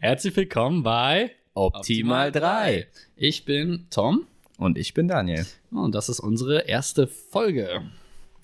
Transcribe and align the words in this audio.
Herzlich 0.00 0.36
willkommen 0.36 0.82
bei 0.82 1.30
Optimal 1.54 2.30
3. 2.30 2.86
Ich 3.16 3.46
bin 3.46 3.86
Tom 3.88 4.26
Und 4.58 4.76
ich 4.76 4.92
bin 4.92 5.08
Daniel. 5.08 5.46
und 5.70 5.94
das 5.94 6.10
ist 6.10 6.20
unsere 6.20 6.68
erste 6.68 7.06
Folge. 7.06 7.80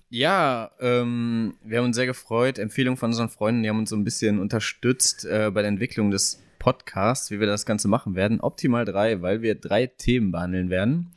Ja, 0.09 0.71
ähm, 0.81 1.55
wir 1.63 1.79
haben 1.79 1.85
uns 1.85 1.97
sehr 1.97 2.07
gefreut. 2.07 2.59
Empfehlung 2.59 2.97
von 2.97 3.11
unseren 3.11 3.29
Freunden, 3.29 3.63
die 3.63 3.69
haben 3.69 3.79
uns 3.79 3.91
so 3.91 3.97
ein 3.97 4.05
bisschen 4.05 4.39
unterstützt 4.39 5.27
äh, 5.27 5.51
bei 5.53 5.61
der 5.61 5.69
Entwicklung 5.69 6.11
des 6.11 6.43
Podcasts, 6.59 7.31
wie 7.31 7.41
wir 7.41 7.47
das 7.47 7.67
Ganze 7.67 7.89
machen 7.89 8.15
werden. 8.15 8.41
Optimal 8.41 8.87
3, 8.87 9.21
weil 9.21 9.43
wir 9.43 9.55
drei 9.55 9.89
Themen 9.89 10.33
behandeln 10.33 10.71
werden. 10.71 11.13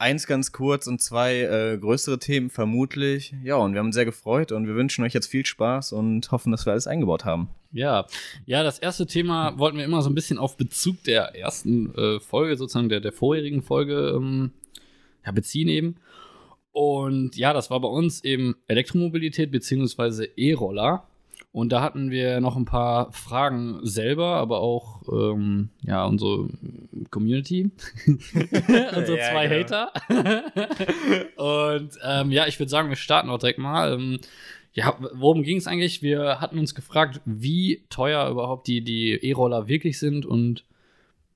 Eins 0.00 0.28
ganz 0.28 0.52
kurz 0.52 0.86
und 0.86 1.02
zwei 1.02 1.40
äh, 1.40 1.76
größere 1.76 2.20
Themen 2.20 2.50
vermutlich. 2.50 3.34
Ja, 3.42 3.56
und 3.56 3.72
wir 3.72 3.80
haben 3.80 3.86
uns 3.86 3.96
sehr 3.96 4.04
gefreut 4.04 4.52
und 4.52 4.68
wir 4.68 4.76
wünschen 4.76 5.04
euch 5.04 5.12
jetzt 5.12 5.26
viel 5.26 5.44
Spaß 5.44 5.92
und 5.92 6.30
hoffen, 6.30 6.52
dass 6.52 6.66
wir 6.66 6.70
alles 6.70 6.86
eingebaut 6.86 7.24
haben. 7.24 7.48
Ja, 7.72 8.06
ja, 8.46 8.62
das 8.62 8.78
erste 8.78 9.06
Thema 9.06 9.58
wollten 9.58 9.76
wir 9.76 9.84
immer 9.84 10.02
so 10.02 10.08
ein 10.08 10.14
bisschen 10.14 10.38
auf 10.38 10.56
Bezug 10.56 11.02
der 11.02 11.34
ersten 11.34 11.92
äh, 11.96 12.20
Folge, 12.20 12.56
sozusagen 12.56 12.88
der, 12.88 13.00
der 13.00 13.10
vorherigen 13.10 13.60
Folge, 13.60 14.14
ähm, 14.16 14.52
ja, 15.26 15.32
beziehen 15.32 15.68
eben. 15.68 15.96
Und 16.70 17.36
ja, 17.36 17.52
das 17.52 17.68
war 17.68 17.80
bei 17.80 17.88
uns 17.88 18.22
eben 18.22 18.54
Elektromobilität 18.68 19.50
beziehungsweise 19.50 20.26
E-Roller. 20.36 21.08
Und 21.50 21.72
da 21.72 21.82
hatten 21.82 22.12
wir 22.12 22.40
noch 22.40 22.56
ein 22.56 22.66
paar 22.66 23.10
Fragen 23.12 23.80
selber, 23.82 24.36
aber 24.36 24.60
auch 24.60 25.02
ähm, 25.10 25.70
ja 25.82 26.04
unsere 26.04 26.50
Community, 27.10 27.70
unsere 28.06 29.18
Ja, 29.18 29.30
zwei 29.30 29.46
genau. 29.48 29.60
Hater. 29.60 29.92
Und 31.36 31.90
ähm, 32.04 32.30
ja, 32.30 32.46
ich 32.46 32.58
würde 32.58 32.70
sagen, 32.70 32.88
wir 32.88 32.96
starten 32.96 33.30
auch 33.30 33.38
direkt 33.38 33.58
mal. 33.58 33.92
Ähm, 33.92 34.18
ja, 34.72 34.96
worum 35.14 35.42
ging 35.42 35.56
es 35.56 35.66
eigentlich? 35.66 36.02
Wir 36.02 36.40
hatten 36.40 36.58
uns 36.58 36.74
gefragt, 36.74 37.20
wie 37.24 37.84
teuer 37.90 38.28
überhaupt 38.30 38.68
die 38.68 38.82
die 38.82 39.12
E-Roller 39.12 39.68
wirklich 39.68 39.98
sind 39.98 40.26
und 40.26 40.64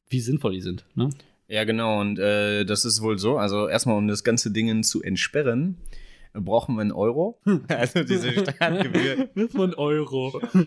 wie 0.08 0.20
sinnvoll 0.20 0.52
die 0.52 0.60
sind. 0.60 0.84
Ne? 0.94 1.10
Ja, 1.48 1.64
genau. 1.64 2.00
Und 2.00 2.18
äh, 2.18 2.64
das 2.64 2.84
ist 2.84 3.02
wohl 3.02 3.18
so. 3.18 3.36
Also 3.38 3.68
erstmal, 3.68 3.96
um 3.96 4.06
das 4.08 4.24
ganze 4.24 4.50
Ding 4.50 4.82
zu 4.82 5.02
entsperren, 5.02 5.76
brauchen 6.34 6.76
wir 6.76 6.82
einen 6.82 6.92
Euro. 6.92 7.38
Also 7.68 8.04
diese 8.04 8.32
Startgebühr. 8.50 9.28
Von 9.50 9.74
Euro. 9.74 10.40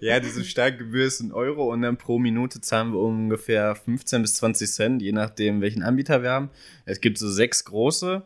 ja, 0.00 0.20
diese 0.20 0.44
Startgebühr 0.44 1.06
ist 1.06 1.20
ein 1.20 1.32
Euro 1.32 1.72
und 1.72 1.82
dann 1.82 1.96
pro 1.96 2.18
Minute 2.18 2.60
zahlen 2.60 2.92
wir 2.92 3.00
ungefähr 3.00 3.74
15 3.74 4.22
bis 4.22 4.36
20 4.36 4.70
Cent, 4.70 5.02
je 5.02 5.12
nachdem, 5.12 5.60
welchen 5.60 5.82
Anbieter 5.82 6.22
wir 6.22 6.30
haben. 6.30 6.50
Es 6.84 7.00
gibt 7.00 7.18
so 7.18 7.28
sechs 7.28 7.64
große. 7.64 8.22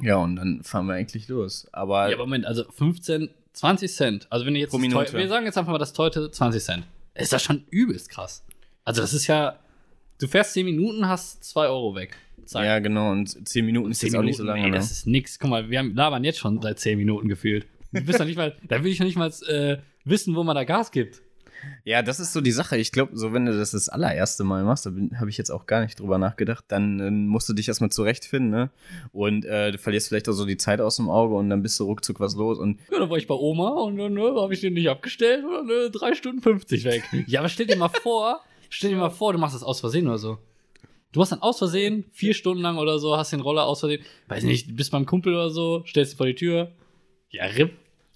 Ja, 0.00 0.16
und 0.16 0.36
dann 0.36 0.62
fahren 0.62 0.86
wir 0.86 0.94
eigentlich 0.94 1.28
los. 1.28 1.68
Aber, 1.72 2.08
Ja, 2.08 2.16
aber 2.16 2.24
Moment, 2.24 2.46
also 2.46 2.64
15, 2.70 3.30
20 3.52 3.92
Cent. 3.92 4.26
Also 4.30 4.46
wenn 4.46 4.54
ihr 4.54 4.62
jetzt 4.62 4.70
Pro 4.70 4.78
Minute. 4.78 5.12
Wir 5.12 5.28
sagen 5.28 5.46
jetzt 5.46 5.58
einfach 5.58 5.72
mal 5.72 5.78
das 5.78 5.92
teute 5.92 6.30
20 6.30 6.62
Cent. 6.62 6.84
Ist 7.14 7.32
das 7.32 7.42
schon 7.42 7.64
übelst 7.70 8.08
krass. 8.08 8.42
Also 8.84 9.02
das 9.02 9.12
ist 9.12 9.26
ja, 9.26 9.58
du 10.18 10.26
fährst 10.26 10.54
10 10.54 10.64
Minuten, 10.64 11.06
hast 11.06 11.44
2 11.44 11.66
Euro 11.66 11.94
weg. 11.94 12.16
Zack. 12.46 12.64
ja, 12.64 12.78
genau. 12.78 13.10
Und 13.12 13.48
10 13.48 13.64
Minuten 13.64 13.90
ist 13.90 14.00
10 14.00 14.08
jetzt 14.08 14.16
auch 14.16 14.22
nicht 14.22 14.36
so 14.36 14.44
lange. 14.44 14.64
ey, 14.64 14.70
ne? 14.70 14.76
das 14.76 14.90
ist 14.90 15.06
nix. 15.06 15.38
Guck 15.38 15.50
mal, 15.50 15.70
wir 15.70 15.78
haben, 15.78 15.94
labern 15.94 16.24
jetzt 16.24 16.38
schon 16.38 16.60
seit 16.60 16.78
10 16.78 16.98
Minuten 16.98 17.28
gefühlt. 17.28 17.66
Du 17.92 18.00
bist 18.02 18.20
doch 18.20 18.24
nicht 18.24 18.36
mal, 18.36 18.56
da 18.68 18.82
will 18.82 18.90
ich 18.90 18.98
noch 18.98 19.06
nicht 19.06 19.16
mal 19.16 19.32
äh, 19.48 19.78
wissen, 20.04 20.34
wo 20.34 20.42
man 20.42 20.56
da 20.56 20.64
Gas 20.64 20.90
gibt. 20.90 21.22
Ja, 21.84 22.02
das 22.02 22.20
ist 22.20 22.32
so 22.32 22.40
die 22.40 22.52
Sache. 22.52 22.76
Ich 22.76 22.92
glaube, 22.92 23.16
so 23.16 23.32
wenn 23.32 23.46
du 23.46 23.56
das 23.56 23.72
das 23.72 23.88
allererste 23.88 24.44
Mal 24.44 24.64
machst, 24.64 24.86
da 24.86 24.90
habe 25.16 25.30
ich 25.30 25.38
jetzt 25.38 25.50
auch 25.50 25.66
gar 25.66 25.82
nicht 25.82 25.98
drüber 26.00 26.18
nachgedacht, 26.18 26.64
dann 26.68 27.00
äh, 27.00 27.10
musst 27.10 27.48
du 27.48 27.52
dich 27.52 27.68
erstmal 27.68 27.90
zurechtfinden, 27.90 28.50
ne? 28.50 28.70
Und 29.12 29.44
äh, 29.44 29.72
du 29.72 29.78
verlierst 29.78 30.08
vielleicht 30.08 30.28
auch 30.28 30.32
so 30.32 30.44
die 30.44 30.56
Zeit 30.56 30.80
aus 30.80 30.96
dem 30.96 31.08
Auge 31.08 31.34
und 31.34 31.50
dann 31.50 31.62
bist 31.62 31.78
du 31.78 31.84
ruckzuck 31.84 32.20
was 32.20 32.34
los. 32.34 32.58
Und 32.58 32.80
Ja, 32.90 32.98
dann 32.98 33.10
war 33.10 33.16
ich 33.16 33.26
bei 33.26 33.34
Oma 33.34 33.70
und 33.82 33.96
dann 33.96 34.14
ne, 34.14 34.34
habe 34.36 34.52
ich 34.54 34.60
den 34.60 34.74
nicht 34.74 34.88
abgestellt 34.88 35.44
und 35.44 35.52
dann 35.52 35.66
ne, 35.66 35.90
3 35.90 36.14
Stunden 36.14 36.42
50 36.42 36.84
weg. 36.84 37.04
ja, 37.26 37.40
aber 37.40 37.48
stell 37.48 37.66
dir 37.66 37.76
mal 37.76 37.88
vor, 37.88 38.40
stell 38.68 38.90
dir 38.90 38.96
mal 38.96 39.10
vor, 39.10 39.32
du 39.32 39.38
machst 39.38 39.54
das 39.54 39.62
aus 39.62 39.80
Versehen 39.80 40.06
oder 40.08 40.18
so. 40.18 40.38
Du 41.12 41.20
hast 41.20 41.30
dann 41.30 41.42
aus 41.42 41.58
Versehen, 41.58 42.04
vier 42.12 42.32
Stunden 42.32 42.62
lang 42.62 42.78
oder 42.78 42.98
so, 42.98 43.16
hast 43.16 43.32
den 43.32 43.40
Roller 43.40 43.64
aus 43.64 43.80
Versehen, 43.80 44.02
weiß 44.28 44.44
nicht, 44.44 44.74
bist 44.74 44.90
beim 44.90 45.04
Kumpel 45.04 45.34
oder 45.34 45.50
so, 45.50 45.84
stellst 45.86 46.14
ihn 46.14 46.16
vor 46.16 46.26
die 46.26 46.34
Tür. 46.34 46.72
Ja, 47.28 47.44
ripp, 47.44 47.72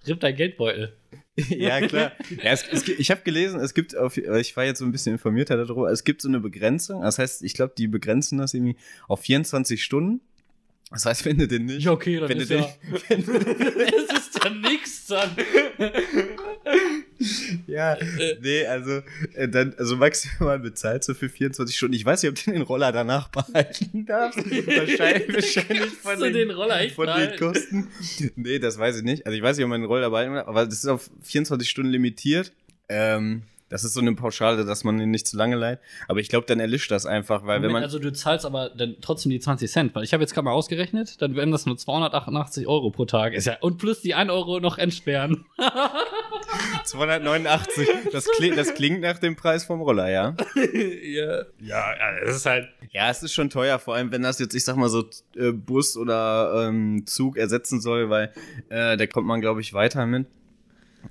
ripp 0.06 0.20
dein 0.20 0.34
Geldbeutel. 0.34 0.96
ja, 1.36 1.86
klar. 1.86 2.12
Ja, 2.42 2.52
es, 2.52 2.64
es, 2.66 2.88
ich 2.88 3.10
habe 3.10 3.20
gelesen, 3.20 3.60
es 3.60 3.74
gibt, 3.74 3.94
auf, 3.94 4.16
ich 4.16 4.56
war 4.56 4.64
jetzt 4.64 4.78
so 4.78 4.86
ein 4.86 4.92
bisschen 4.92 5.12
informierter 5.12 5.58
darüber, 5.58 5.90
es 5.90 6.04
gibt 6.04 6.22
so 6.22 6.28
eine 6.28 6.40
Begrenzung. 6.40 7.02
Das 7.02 7.18
heißt, 7.18 7.42
ich 7.42 7.52
glaube, 7.52 7.74
die 7.76 7.86
begrenzen 7.86 8.38
das 8.38 8.54
irgendwie 8.54 8.76
auf 9.08 9.20
24 9.20 9.82
Stunden. 9.82 10.22
Das 10.90 11.04
heißt, 11.04 11.24
wenn 11.26 11.36
du 11.36 11.48
den 11.48 11.66
nicht. 11.66 11.84
Ja, 11.84 11.92
okay, 11.92 12.18
dann 12.20 12.28
wenn 12.30 12.38
ist 12.38 12.50
du 12.50 12.54
den, 12.54 12.64
ja, 12.64 12.68
es 13.10 14.18
ist 14.18 14.44
ja 14.44 14.50
nix 14.50 15.06
dann. 15.08 15.36
Ja, 17.66 17.96
nee, 18.40 18.66
also, 18.66 19.02
äh, 19.34 19.48
dann, 19.48 19.74
also 19.78 19.96
maximal 19.96 20.58
bezahlst 20.58 21.08
du 21.08 21.14
für 21.14 21.28
24 21.28 21.76
Stunden. 21.76 21.94
Ich 21.94 22.04
weiß 22.04 22.22
nicht, 22.22 22.30
ob 22.30 22.44
du 22.44 22.50
den 22.52 22.62
Roller 22.62 22.92
danach 22.92 23.28
behalten 23.28 24.06
darfst. 24.06 24.38
wahrscheinlich, 24.38 25.34
wahrscheinlich 25.34 25.92
von 25.92 26.18
du 26.18 26.32
den 26.32 26.50
Roller 26.50 26.88
von 26.90 27.06
den? 27.06 27.38
Kosten. 27.38 27.88
Nee, 28.36 28.58
das 28.58 28.78
weiß 28.78 28.98
ich 28.98 29.02
nicht. 29.02 29.26
Also 29.26 29.36
ich 29.36 29.42
weiß 29.42 29.56
nicht, 29.56 29.64
ob 29.64 29.70
man 29.70 29.80
den 29.80 29.88
Roller 29.88 30.10
behalten 30.10 30.34
darf, 30.34 30.48
aber 30.48 30.64
das 30.64 30.74
ist 30.74 30.86
auf 30.86 31.10
24 31.22 31.68
Stunden 31.68 31.90
limitiert. 31.90 32.52
Ähm, 32.88 33.42
das 33.68 33.84
ist 33.84 33.94
so 33.94 34.00
eine 34.00 34.14
Pauschale, 34.14 34.64
dass 34.64 34.84
man 34.84 35.00
ihn 35.00 35.10
nicht 35.10 35.26
zu 35.26 35.36
lange 35.36 35.56
leiht. 35.56 35.80
Aber 36.08 36.20
ich 36.20 36.28
glaube, 36.28 36.46
dann 36.46 36.60
erlischt 36.60 36.90
das 36.90 37.06
einfach, 37.06 37.42
weil 37.42 37.62
wenn 37.62 37.68
Moment, 37.68 37.72
man. 37.74 37.82
also 37.82 37.98
du 37.98 38.12
zahlst 38.12 38.46
aber 38.46 38.70
dann 38.70 38.96
trotzdem 39.00 39.30
die 39.30 39.40
20 39.40 39.70
Cent, 39.70 39.94
weil 39.94 40.04
ich 40.04 40.12
habe 40.12 40.22
jetzt 40.22 40.34
gerade 40.34 40.44
mal 40.44 40.52
ausgerechnet, 40.52 41.20
dann 41.20 41.34
wären 41.34 41.50
das 41.50 41.66
nur 41.66 41.76
288 41.76 42.66
Euro 42.66 42.90
pro 42.90 43.04
Tag. 43.04 43.34
Ist 43.34 43.46
ja, 43.46 43.56
und 43.60 43.78
plus 43.78 44.00
die 44.00 44.14
1 44.14 44.30
Euro 44.30 44.60
noch 44.60 44.78
entsperren. 44.78 45.46
289. 46.84 47.88
Das, 48.12 48.28
kli 48.36 48.50
das 48.54 48.74
klingt 48.74 49.00
nach 49.00 49.18
dem 49.18 49.36
Preis 49.36 49.64
vom 49.64 49.80
Roller, 49.80 50.08
ja? 50.10 50.34
ja. 51.02 51.44
ja, 51.58 52.20
das 52.24 52.36
ist 52.36 52.46
halt. 52.46 52.68
Ja, 52.92 53.10
es 53.10 53.22
ist 53.22 53.32
schon 53.32 53.50
teuer, 53.50 53.78
vor 53.78 53.94
allem 53.94 54.12
wenn 54.12 54.22
das 54.22 54.38
jetzt, 54.38 54.54
ich 54.54 54.64
sag 54.64 54.76
mal 54.76 54.88
so, 54.88 55.04
äh, 55.36 55.52
Bus 55.52 55.96
oder 55.96 56.66
ähm, 56.66 57.04
Zug 57.06 57.36
ersetzen 57.36 57.80
soll, 57.80 58.10
weil 58.10 58.32
äh, 58.68 58.96
da 58.96 59.06
kommt 59.06 59.26
man, 59.26 59.40
glaube 59.40 59.60
ich, 59.60 59.74
weiter 59.74 60.06
mit. 60.06 60.26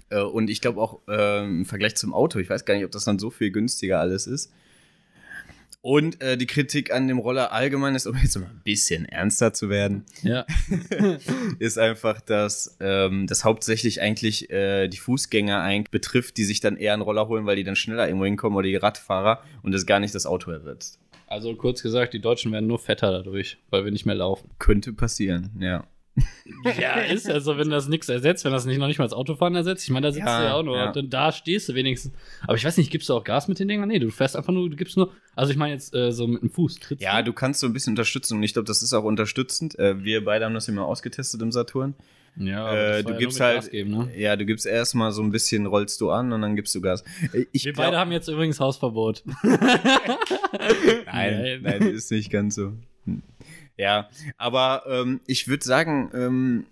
Äh, 0.10 0.22
und 0.22 0.50
ich 0.50 0.62
glaube 0.62 0.82
auch 0.82 1.02
äh, 1.08 1.44
im 1.44 1.66
Vergleich 1.66 1.96
zum 1.96 2.14
Auto, 2.14 2.40
ich 2.40 2.50
weiß 2.50 2.66
gar 2.66 2.76
nicht, 2.76 2.86
ob 2.86 2.92
das 2.92 3.06
dann 3.06 3.20
so 3.20 3.30
viel 3.30 3.52
günstiger 3.52 4.00
alles 4.00 4.28
ist. 4.28 4.52
Und 5.82 6.20
äh, 6.20 6.36
die 6.36 6.48
Kritik 6.48 6.92
an 6.92 7.08
dem 7.08 7.20
Roller 7.20 7.52
allgemein 7.52 7.94
ist, 7.94 8.08
um 8.08 8.18
jetzt 8.18 8.36
mal 8.40 8.48
ein 8.48 8.62
bisschen 8.64 9.06
ernster 9.06 9.54
zu 9.54 9.70
werden, 9.70 10.04
Ja. 10.24 10.44
ist 11.60 11.78
einfach, 11.78 12.22
dass 12.22 12.76
ähm, 12.80 13.28
das 13.28 13.44
hauptsächlich 13.44 14.02
eigentlich 14.02 14.50
äh, 14.50 14.88
die 14.88 14.98
Fußgänger 14.98 15.62
eigentlich 15.62 15.92
betrifft, 15.92 16.38
die 16.38 16.44
sich 16.44 16.60
dann 16.60 16.78
eher 16.78 16.94
einen 16.94 17.04
Roller 17.04 17.28
holen, 17.28 17.46
weil 17.46 17.56
die 17.56 17.64
dann 17.64 17.76
schneller 17.76 18.08
irgendwo 18.08 18.26
hinkommen 18.26 18.58
oder 18.58 18.68
die 18.68 18.76
Radfahrer 18.78 19.44
und 19.62 19.74
das 19.74 19.86
gar 19.86 20.00
nicht 20.00 20.16
das 20.16 20.26
Auto 20.26 20.50
ersetzt. 20.50 20.98
Also 21.28 21.56
kurz 21.56 21.84
gesagt, 21.84 22.16
die 22.16 22.20
Deutschen 22.20 22.52
werden 22.52 22.66
nur 22.66 22.80
fetter 22.80 23.12
dadurch, 23.12 23.60
weil 23.70 23.86
wir 23.86 23.92
nicht 23.92 24.08
mehr 24.08 24.16
laufen. 24.16 24.50
Könnte 24.58 24.92
passieren, 24.92 25.52
ja. 25.60 25.86
Ja, 26.80 26.96
ist 27.02 27.28
ja 27.28 27.40
so, 27.40 27.58
wenn 27.58 27.70
das 27.70 27.88
nichts 27.90 28.08
ersetzt, 28.10 28.46
wenn 28.46 28.52
das 28.52 28.66
nicht 28.66 28.78
noch 28.78 28.88
nicht 28.88 29.00
mal 29.00 29.06
das 29.06 29.14
Autofahren 29.14 29.54
ersetzt. 29.56 29.84
Ich 29.84 29.90
meine, 29.90 30.08
da 30.08 30.12
sitzt 30.14 30.26
Ja, 30.26 30.40
du 30.40 30.46
ja 30.46 30.54
auch 30.54 30.64
nur. 30.64 30.78
ja. 30.78 30.88
Und 30.88 30.96
dann 30.96 31.10
da 31.10 31.32
stehst 31.32 31.68
du 31.70 31.76
wenigstens. 31.76 32.14
Aber 32.44 32.56
ich 32.56 32.64
weiß 32.64 32.78
nicht, 32.78 32.90
gibst 32.92 33.10
du 33.10 33.14
auch 33.14 33.24
Gas 33.24 33.48
mit 33.48 33.60
den 33.60 33.68
Dingern? 33.68 33.90
Nee, 33.90 34.00
du 34.00 34.10
fährst 34.12 34.36
einfach 34.36 34.54
nur, 34.54 34.70
du 34.70 34.76
gibst 34.76 34.96
nur. 34.98 35.12
Also 35.36 35.52
ich 35.52 35.58
meine 35.58 35.74
jetzt 35.74 35.94
äh, 35.94 36.12
so 36.12 36.28
mit 36.28 36.42
dem 36.42 36.50
Fuß. 36.50 36.80
Trittst 36.80 37.04
Ja, 37.04 37.22
du? 37.22 37.34
kannst 37.34 37.60
so 37.60 37.68
ein 37.68 37.74
bisschen 37.74 37.92
unterstützen 37.92 38.38
und 38.38 38.44
ich 38.44 38.54
glaube, 38.54 38.66
das 38.68 38.82
ist 38.82 38.94
auch 38.94 39.04
unterstützend. 39.04 39.78
Äh, 39.78 40.04
wir 40.04 40.24
beide 40.24 40.46
haben 40.46 40.54
das 40.54 40.68
immer 40.68 40.86
ausgetestet 40.86 41.42
im 41.42 41.52
Saturn. 41.52 41.96
Ja, 42.38 42.74
Äh, 42.98 43.04
du 43.04 43.12
ja 43.12 43.18
gibst 43.18 43.40
halt, 43.40 43.56
Gas 43.62 43.70
geben, 43.70 43.92
ne? 43.92 44.12
ja, 44.18 44.36
du 44.36 44.46
gibst 44.46 44.66
erstmal 44.66 45.12
so 45.14 45.22
ein 45.24 45.32
bisschen, 45.32 45.66
rollst 45.68 46.02
du 46.02 46.10
an 46.12 46.34
und 46.34 46.42
dann 46.42 46.56
gibst 46.58 46.76
du 46.76 46.82
Gas. 46.82 47.04
Äh, 47.34 47.46
Ich 47.54 47.64
Wir 47.66 47.72
glaub- 47.74 47.86
beide 47.86 47.98
haben 47.98 48.12
jetzt 48.12 48.28
übrigens 48.28 48.60
Hausverbot. 48.60 49.24
Nein, 51.06 51.60
nein, 51.62 51.82
ist 51.84 52.12
nicht 52.12 52.30
ganz 52.32 52.56
so. 52.56 52.74
Ja, 53.78 54.10
aber 54.38 54.84
ähm, 54.88 55.22
ich 55.28 55.48
würde 55.48 55.64
sagen, 55.64 56.12
ähm, 56.14 56.66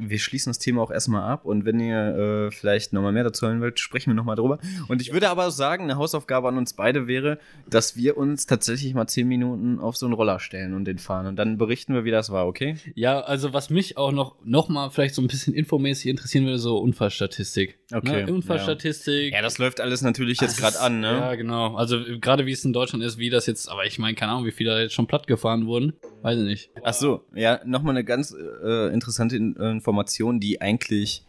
wir 0.00 0.18
schließen 0.20 0.50
das 0.50 0.60
Thema 0.60 0.80
auch 0.82 0.92
erstmal 0.92 1.28
ab 1.28 1.44
und 1.44 1.64
wenn 1.64 1.80
ihr 1.80 2.46
äh, 2.46 2.50
vielleicht 2.52 2.92
nochmal 2.92 3.12
mehr 3.12 3.24
dazu 3.24 3.46
hören 3.46 3.60
wollt, 3.60 3.80
sprechen 3.80 4.10
wir 4.10 4.14
nochmal 4.14 4.36
drüber. 4.36 4.58
Und 4.86 5.02
ich 5.02 5.12
würde 5.12 5.28
aber 5.28 5.50
sagen, 5.50 5.84
eine 5.84 5.96
Hausaufgabe 5.96 6.46
an 6.46 6.56
uns 6.56 6.72
beide 6.74 7.08
wäre, 7.08 7.38
dass 7.68 7.96
wir 7.96 8.16
uns 8.16 8.46
tatsächlich 8.46 8.94
mal 8.94 9.08
zehn 9.08 9.26
Minuten 9.26 9.80
auf 9.80 9.96
so 9.96 10.06
einen 10.06 10.12
Roller 10.12 10.38
stellen 10.38 10.74
und 10.74 10.84
den 10.84 10.98
fahren 10.98 11.26
und 11.26 11.36
dann 11.36 11.58
berichten 11.58 11.94
wir, 11.94 12.04
wie 12.04 12.12
das 12.12 12.30
war, 12.30 12.46
okay? 12.46 12.76
Ja, 12.94 13.20
also 13.20 13.52
was 13.52 13.70
mich 13.70 13.96
auch 13.96 14.12
noch, 14.12 14.36
noch 14.44 14.68
mal 14.68 14.90
vielleicht 14.90 15.16
so 15.16 15.22
ein 15.22 15.26
bisschen 15.26 15.52
infomäßig 15.52 16.06
interessieren 16.06 16.44
würde, 16.44 16.58
so 16.58 16.78
Unfallstatistik. 16.78 17.78
Okay, 17.92 18.24
Ne? 18.24 18.32
Unfallstatistik. 18.32 19.32
Ja, 19.32 19.42
das 19.42 19.58
läuft 19.58 19.80
alles 19.80 20.02
natürlich 20.02 20.40
jetzt 20.40 20.60
Das 20.62 20.74
gerade 20.74 20.80
an, 20.80 21.00
ne? 21.00 21.10
Ja, 21.10 21.34
genau. 21.34 21.74
Also 21.74 21.98
gerade 22.20 22.46
wie 22.46 22.52
es 22.52 22.64
in 22.64 22.72
Deutschland 22.72 23.04
ist, 23.04 23.18
wie 23.18 23.30
das 23.30 23.46
jetzt, 23.46 23.68
aber 23.68 23.84
ich 23.84 23.98
meine, 23.98 24.14
keine 24.14 24.30
Ahnung, 24.32 24.46
wie 24.46 24.52
viele 24.52 24.70
da 24.70 24.80
jetzt 24.80 24.94
schon 24.94 25.08
platt 25.08 25.26
gefahren 25.26 25.66
wurden. 25.66 25.94
Weiß 26.22 26.38
ich 26.38 26.44
nicht. 26.44 26.70
Ach 26.82 26.94
so, 26.94 27.24
ja, 27.34 27.60
nochmal 27.64 27.94
eine 27.94 28.04
ganz 28.04 28.34
äh, 28.34 28.92
interessante 28.92 29.36
In 29.36 29.56
äh, 29.56 29.70
Information, 29.70 30.40
die 30.40 30.60
eigentlich 30.60 31.24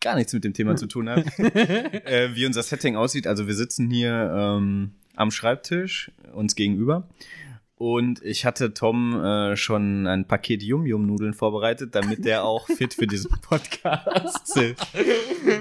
gar 0.00 0.16
nichts 0.16 0.32
mit 0.32 0.42
dem 0.44 0.52
Thema 0.52 0.74
zu 0.76 0.86
tun 0.86 1.08
hat. 1.08 1.24
äh, 1.38 2.34
wie 2.34 2.44
unser 2.46 2.62
Setting 2.62 2.96
aussieht. 2.96 3.26
Also 3.26 3.46
wir 3.46 3.54
sitzen 3.54 3.88
hier 3.88 4.32
ähm, 4.36 4.92
am 5.14 5.30
Schreibtisch 5.30 6.10
uns 6.34 6.56
gegenüber 6.56 7.08
Und 7.76 8.20
ich 8.24 8.44
hatte 8.44 8.74
Tom 8.74 9.22
äh, 9.22 9.56
schon 9.56 10.06
ein 10.06 10.26
Paket 10.26 10.62
Yum-Yum-Nudeln 10.62 11.34
vorbereitet, 11.34 11.94
damit 11.94 12.24
der 12.24 12.42
auch 12.44 12.66
fit 12.66 12.94
für 12.94 13.06
diesen 13.06 13.30
Podcast 13.42 14.56
ist. 14.56 14.80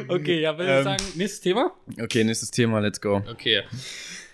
Okay, 0.07 0.41
ja, 0.41 0.57
würde 0.57 0.71
ich 0.71 0.77
Ähm. 0.79 0.83
sagen, 0.83 1.03
nächstes 1.15 1.41
Thema? 1.41 1.71
Okay, 2.01 2.23
nächstes 2.23 2.49
Thema, 2.51 2.79
let's 2.79 2.99
go. 3.01 3.21
Okay. 3.29 3.61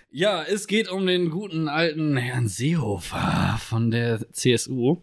Ja, 0.09 0.41
es 0.41 0.67
geht 0.67 0.89
um 0.89 1.05
den 1.05 1.29
guten 1.29 1.67
alten 1.67 2.15
Herrn 2.15 2.47
Seehofer 2.47 3.57
von 3.59 3.91
der 3.91 4.31
CSU. 4.31 5.01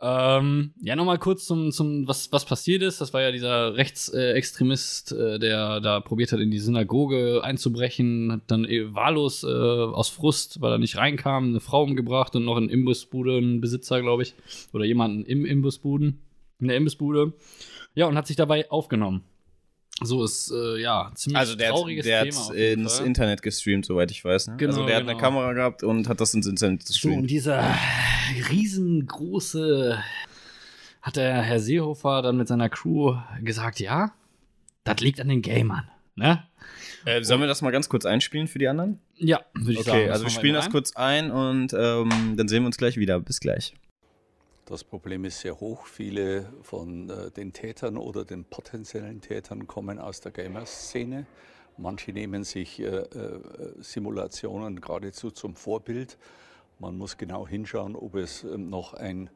Ähm, 0.00 0.72
ja, 0.80 0.96
nochmal 0.96 1.18
kurz 1.18 1.44
zum, 1.44 1.70
zum 1.72 2.08
was, 2.08 2.32
was 2.32 2.46
passiert 2.46 2.82
ist. 2.82 3.02
Das 3.02 3.12
war 3.12 3.20
ja 3.20 3.32
dieser 3.32 3.76
Rechtsextremist, 3.76 5.12
äh, 5.12 5.38
der 5.38 5.80
da 5.80 6.00
probiert 6.00 6.32
hat, 6.32 6.40
in 6.40 6.50
die 6.50 6.58
Synagoge 6.58 7.44
einzubrechen, 7.44 8.32
hat 8.32 8.40
dann 8.46 8.64
eh 8.64 8.94
wahllos 8.94 9.44
äh, 9.44 9.46
aus 9.46 10.08
Frust, 10.08 10.62
weil 10.62 10.72
er 10.72 10.78
nicht 10.78 10.96
reinkam, 10.96 11.48
eine 11.48 11.60
Frau 11.60 11.82
umgebracht 11.82 12.34
und 12.34 12.46
noch 12.46 12.56
einen 12.56 12.70
Imbissbude, 12.70 13.36
einen 13.36 13.60
Besitzer, 13.60 14.00
glaube 14.00 14.22
ich, 14.22 14.34
oder 14.72 14.86
jemanden 14.86 15.26
im 15.26 15.44
Imbissbuden, 15.44 16.22
in 16.60 16.68
der 16.68 16.78
Imbissbude. 16.78 17.34
Ja, 17.94 18.06
und 18.06 18.16
hat 18.16 18.26
sich 18.26 18.36
dabei 18.36 18.70
aufgenommen. 18.70 19.22
So 20.02 20.24
ist, 20.24 20.50
äh, 20.50 20.80
ja, 20.80 21.10
ziemlich 21.14 21.38
Also 21.38 21.54
der 21.54 21.68
hat, 21.68 21.74
trauriges 21.76 22.04
der 22.04 22.24
Thema. 22.24 22.48
hat 22.48 22.54
ins 22.54 22.96
Fall. 22.96 23.06
Internet 23.06 23.42
gestreamt, 23.42 23.86
soweit 23.86 24.10
ich 24.10 24.24
weiß. 24.24 24.48
Ne? 24.48 24.56
Genau, 24.56 24.72
also 24.72 24.86
der 24.86 24.96
hat 24.96 25.02
genau. 25.02 25.12
eine 25.12 25.20
Kamera 25.20 25.52
gehabt 25.52 25.82
und 25.84 26.08
hat 26.08 26.20
das 26.20 26.34
ins 26.34 26.46
Internet 26.46 26.82
So, 26.86 27.08
und 27.08 27.28
gestreamt. 27.28 27.30
dieser 27.30 27.74
riesengroße 28.50 30.02
hat 31.02 31.16
der 31.16 31.42
Herr 31.42 31.60
Seehofer 31.60 32.22
dann 32.22 32.36
mit 32.36 32.48
seiner 32.48 32.68
Crew 32.68 33.16
gesagt, 33.42 33.78
ja, 33.78 34.12
das 34.84 35.00
liegt 35.00 35.20
an 35.20 35.28
den 35.28 35.42
Gamern, 35.42 35.88
ne? 36.16 36.44
Äh, 37.04 37.22
sollen 37.22 37.40
wir 37.40 37.46
das 37.46 37.60
mal 37.60 37.70
ganz 37.70 37.88
kurz 37.90 38.06
einspielen 38.06 38.48
für 38.48 38.58
die 38.58 38.66
anderen? 38.66 38.98
Ja, 39.16 39.40
würde 39.54 39.72
ich 39.74 39.84
sagen. 39.84 39.98
Okay, 39.98 40.10
also 40.10 40.24
wir 40.24 40.30
spielen 40.30 40.54
das 40.54 40.64
rein. 40.66 40.72
kurz 40.72 40.96
ein 40.96 41.30
und 41.30 41.74
ähm, 41.74 42.34
dann 42.36 42.48
sehen 42.48 42.62
wir 42.62 42.66
uns 42.66 42.78
gleich 42.78 42.96
wieder. 42.96 43.20
Bis 43.20 43.40
gleich. 43.40 43.74
Das 44.66 44.82
Problem 44.82 45.26
ist 45.26 45.40
sehr 45.40 45.60
hoch. 45.60 45.86
Viele 45.86 46.50
von 46.62 47.10
äh, 47.10 47.30
den 47.30 47.52
Tätern 47.52 47.98
oder 47.98 48.24
den 48.24 48.44
potenziellen 48.44 49.20
Tätern 49.20 49.66
kommen 49.66 49.98
aus 49.98 50.22
der 50.22 50.32
Gamer-Szene. 50.32 51.26
Manche 51.76 52.12
nehmen 52.12 52.44
sich 52.44 52.80
äh, 52.80 52.86
äh, 52.86 53.40
Simulationen 53.80 54.80
geradezu 54.80 55.30
zum 55.30 55.54
Vorbild. 55.54 56.16
Man 56.78 56.96
muss 56.96 57.18
genau 57.18 57.46
hinschauen, 57.46 57.94
ob 57.94 58.14
es 58.14 58.42
ähm, 58.44 58.70
noch 58.70 58.94
ein 58.94 59.30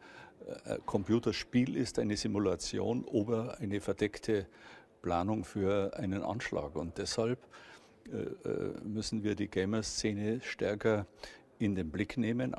Computerspiel 0.87 1.77
ist, 1.77 1.99
eine 1.99 2.17
Simulation 2.17 3.05
oder 3.05 3.59
eine 3.59 3.83
verdeckte 3.83 4.47
Planung 5.03 5.45
für 5.45 5.95
einen 5.95 6.23
Anschlag. 6.23 6.75
Und 6.75 6.97
deshalb 6.97 7.39
müssen 8.83 9.25
wir 9.25 9.35
die 9.35 9.49
Gamer-Szene 9.49 10.41
stärker 10.41 11.07
in 11.59 11.75
den 11.75 11.91
Blick 11.91 12.17
nehmen. 12.17 12.55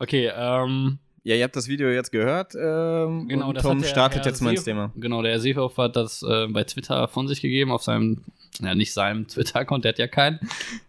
Okay, 0.00 0.32
ähm, 0.34 0.98
Ja, 1.26 1.34
ihr 1.34 1.44
habt 1.44 1.56
das 1.56 1.68
Video 1.68 1.88
jetzt 1.88 2.12
gehört. 2.12 2.54
Ähm, 2.54 3.28
genau, 3.28 3.48
und 3.48 3.58
Tom 3.58 3.80
der 3.80 3.88
startet 3.88 4.24
Herr 4.24 4.26
jetzt 4.26 4.42
mal 4.42 4.50
ins 4.50 4.64
Thema. 4.64 4.92
Genau, 4.94 5.22
der 5.22 5.32
Herr 5.32 5.40
Seehofer 5.40 5.84
hat 5.84 5.96
das 5.96 6.22
äh, 6.22 6.46
bei 6.48 6.64
Twitter 6.64 7.08
von 7.08 7.28
sich 7.28 7.40
gegeben, 7.40 7.72
auf 7.72 7.82
seinem, 7.82 8.24
ja, 8.60 8.74
nicht 8.74 8.92
seinem 8.92 9.26
Twitter-Account, 9.28 9.84
der 9.84 9.92
hat 9.92 9.98
ja 9.98 10.06
keinen. 10.06 10.38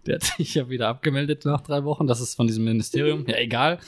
Der 0.05 0.15
hat 0.15 0.23
sich 0.23 0.53
ja 0.55 0.67
wieder 0.69 0.89
abgemeldet 0.89 1.45
nach 1.45 1.61
drei 1.61 1.85
Wochen. 1.85 2.05
Das 2.05 2.19
ist 2.19 2.35
von 2.35 2.47
diesem 2.47 2.65
Ministerium. 2.65 3.25
Ja, 3.27 3.37
egal. 3.37 3.79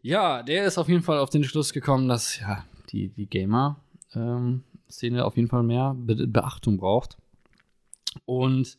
Ja, 0.00 0.42
der 0.42 0.64
ist 0.64 0.78
auf 0.78 0.88
jeden 0.88 1.02
Fall 1.02 1.18
auf 1.18 1.28
den 1.28 1.44
Schluss 1.44 1.74
gekommen, 1.74 2.08
dass 2.08 2.40
ja 2.40 2.64
die, 2.90 3.08
die 3.08 3.26
Gamer-Szene 3.26 5.22
auf 5.22 5.36
jeden 5.36 5.48
Fall 5.48 5.64
mehr 5.64 5.94
Be 5.94 6.26
Beachtung 6.26 6.78
braucht. 6.78 7.18
Und 8.24 8.78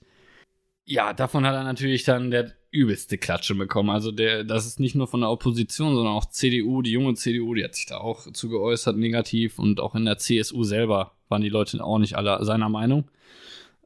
ja, 0.85 1.13
davon 1.13 1.45
hat 1.45 1.53
er 1.53 1.63
natürlich 1.63 2.03
dann 2.03 2.31
der 2.31 2.51
übelste 2.75 3.17
Klatsche 3.17 3.55
bekommen. 3.55 3.89
Also 3.89 4.11
der, 4.11 4.43
das 4.43 4.65
ist 4.65 4.79
nicht 4.79 4.95
nur 4.95 5.07
von 5.07 5.21
der 5.21 5.31
Opposition, 5.31 5.95
sondern 5.95 6.13
auch 6.13 6.25
CDU, 6.25 6.81
die 6.81 6.91
junge 6.91 7.15
CDU, 7.15 7.53
die 7.53 7.63
hat 7.63 7.75
sich 7.75 7.85
da 7.85 7.97
auch 7.97 8.31
zu 8.31 8.49
geäußert, 8.49 8.97
negativ. 8.97 9.57
Und 9.57 9.79
auch 9.79 9.95
in 9.95 10.05
der 10.05 10.17
CSU 10.17 10.63
selber 10.63 11.13
waren 11.29 11.41
die 11.41 11.49
Leute 11.49 11.83
auch 11.83 11.97
nicht 11.97 12.15
alle 12.15 12.43
seiner 12.43 12.69
Meinung. 12.69 13.05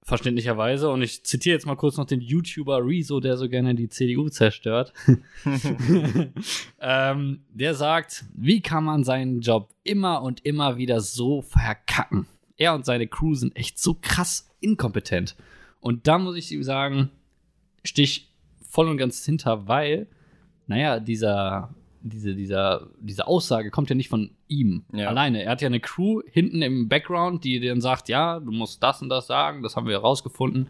Verständlicherweise. 0.01 0.89
Und 0.89 1.03
ich 1.03 1.23
zitiere 1.23 1.53
jetzt 1.53 1.67
mal 1.67 1.75
kurz 1.75 1.97
noch 1.97 2.05
den 2.05 2.21
YouTuber 2.21 2.83
Rezo, 2.83 3.19
der 3.19 3.37
so 3.37 3.47
gerne 3.47 3.75
die 3.75 3.89
CDU 3.89 4.29
zerstört. 4.29 4.91
ähm, 6.81 7.43
der 7.53 7.75
sagt, 7.75 8.25
wie 8.33 8.61
kann 8.61 8.83
man 8.83 9.03
seinen 9.03 9.41
Job 9.41 9.69
immer 9.83 10.23
und 10.23 10.43
immer 10.45 10.77
wieder 10.77 10.99
so 10.99 11.43
verkacken? 11.43 12.27
Er 12.57 12.73
und 12.73 12.85
seine 12.85 13.07
Crew 13.07 13.35
sind 13.35 13.55
echt 13.55 13.79
so 13.79 13.95
krass 14.01 14.49
inkompetent. 14.59 15.35
Und 15.79 16.07
da 16.07 16.17
muss 16.17 16.35
ich 16.35 16.51
ihm 16.51 16.63
sagen, 16.63 17.09
stich 17.83 18.28
voll 18.69 18.87
und 18.87 18.97
ganz 18.97 19.25
hinter, 19.25 19.67
weil, 19.67 20.07
naja, 20.67 20.99
dieser, 20.99 21.73
diese, 22.01 22.35
dieser, 22.35 22.87
diese 23.01 23.27
Aussage 23.27 23.71
kommt 23.71 23.89
ja 23.89 23.95
nicht 23.95 24.09
von 24.09 24.31
ihm 24.47 24.85
Ja. 24.93 25.09
alleine. 25.09 25.43
Er 25.43 25.51
hat 25.51 25.61
ja 25.61 25.65
eine 25.67 25.79
Crew 25.79 26.21
hinten 26.31 26.61
im 26.61 26.87
Background, 26.87 27.43
die 27.43 27.59
dann 27.59 27.81
sagt, 27.81 28.07
ja, 28.07 28.39
du 28.39 28.51
musst 28.51 28.81
das 28.81 29.01
und 29.01 29.09
das 29.09 29.27
sagen, 29.27 29.63
das 29.63 29.75
haben 29.75 29.87
wir 29.87 29.93
herausgefunden. 29.95 30.67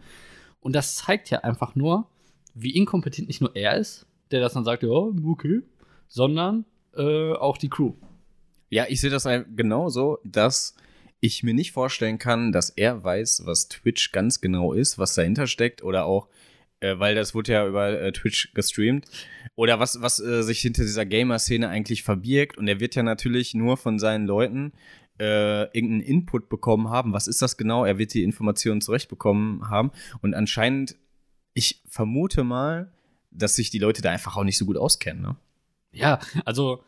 Und 0.60 0.74
das 0.74 0.96
zeigt 0.96 1.30
ja 1.30 1.40
einfach 1.40 1.74
nur, 1.74 2.08
wie 2.54 2.74
inkompetent 2.74 3.28
nicht 3.28 3.40
nur 3.40 3.54
er 3.54 3.76
ist, 3.76 4.06
der 4.30 4.40
das 4.40 4.54
dann 4.54 4.64
sagt, 4.64 4.82
ja, 4.82 4.88
okay, 4.90 5.62
sondern 6.08 6.64
äh, 6.96 7.32
auch 7.34 7.56
die 7.58 7.68
Crew. 7.68 7.92
Ja, 8.70 8.86
ich 8.88 9.00
sehe 9.00 9.10
das 9.10 9.28
genauso, 9.54 10.18
dass 10.24 10.74
ich 11.20 11.42
mir 11.42 11.54
nicht 11.54 11.72
vorstellen 11.72 12.18
kann, 12.18 12.50
dass 12.50 12.70
er 12.70 13.04
weiß, 13.04 13.42
was 13.44 13.68
Twitch 13.68 14.10
ganz 14.10 14.40
genau 14.40 14.72
ist, 14.72 14.98
was 14.98 15.14
dahinter 15.14 15.46
steckt 15.46 15.82
oder 15.84 16.06
auch, 16.06 16.28
äh, 16.80 16.98
weil 16.98 17.14
das 17.14 17.34
wurde 17.34 17.52
ja 17.52 17.66
über 17.66 18.00
äh, 18.00 18.12
Twitch 18.12 18.52
gestreamt, 18.54 19.06
oder 19.54 19.78
was, 19.78 20.00
was 20.00 20.20
äh, 20.20 20.42
sich 20.42 20.60
hinter 20.60 20.82
dieser 20.82 21.06
Gamer-Szene 21.06 21.68
eigentlich 21.68 22.02
verbirgt. 22.02 22.56
Und 22.58 22.68
er 22.68 22.80
wird 22.80 22.94
ja 22.94 23.02
natürlich 23.02 23.54
nur 23.54 23.76
von 23.76 23.98
seinen 23.98 24.26
Leuten 24.26 24.72
äh, 25.18 25.64
irgendeinen 25.76 26.00
Input 26.00 26.48
bekommen 26.48 26.88
haben. 26.88 27.12
Was 27.12 27.28
ist 27.28 27.42
das 27.42 27.56
genau? 27.56 27.84
Er 27.84 27.98
wird 27.98 28.14
die 28.14 28.22
Informationen 28.22 28.80
zurechtbekommen 28.80 29.68
haben. 29.68 29.90
Und 30.22 30.34
anscheinend, 30.34 30.96
ich 31.52 31.82
vermute 31.86 32.42
mal, 32.42 32.90
dass 33.30 33.54
sich 33.56 33.70
die 33.70 33.78
Leute 33.78 34.00
da 34.02 34.10
einfach 34.10 34.36
auch 34.36 34.44
nicht 34.44 34.56
so 34.56 34.64
gut 34.64 34.78
auskennen. 34.78 35.22
Ne? 35.22 35.36
Ja, 35.92 36.20
also 36.44 36.82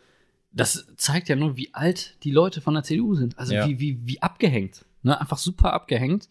das 0.51 0.87
zeigt 0.97 1.29
ja 1.29 1.37
nur, 1.37 1.57
wie 1.57 1.75
alt 1.75 2.17
die 2.25 2.31
Leute 2.31 2.61
von 2.61 2.75
der 2.75 2.83
CDU 2.83 3.15
sind. 3.15 3.39
Also 3.39 3.55
Ja. 3.55 3.69
wie, 3.69 3.79
wie, 3.81 3.99
wie 4.07 4.23
abgehängt. 4.23 4.85
Ne? 5.03 5.21
Einfach 5.21 5.39
super 5.39 5.73
abgehängt. 5.73 6.29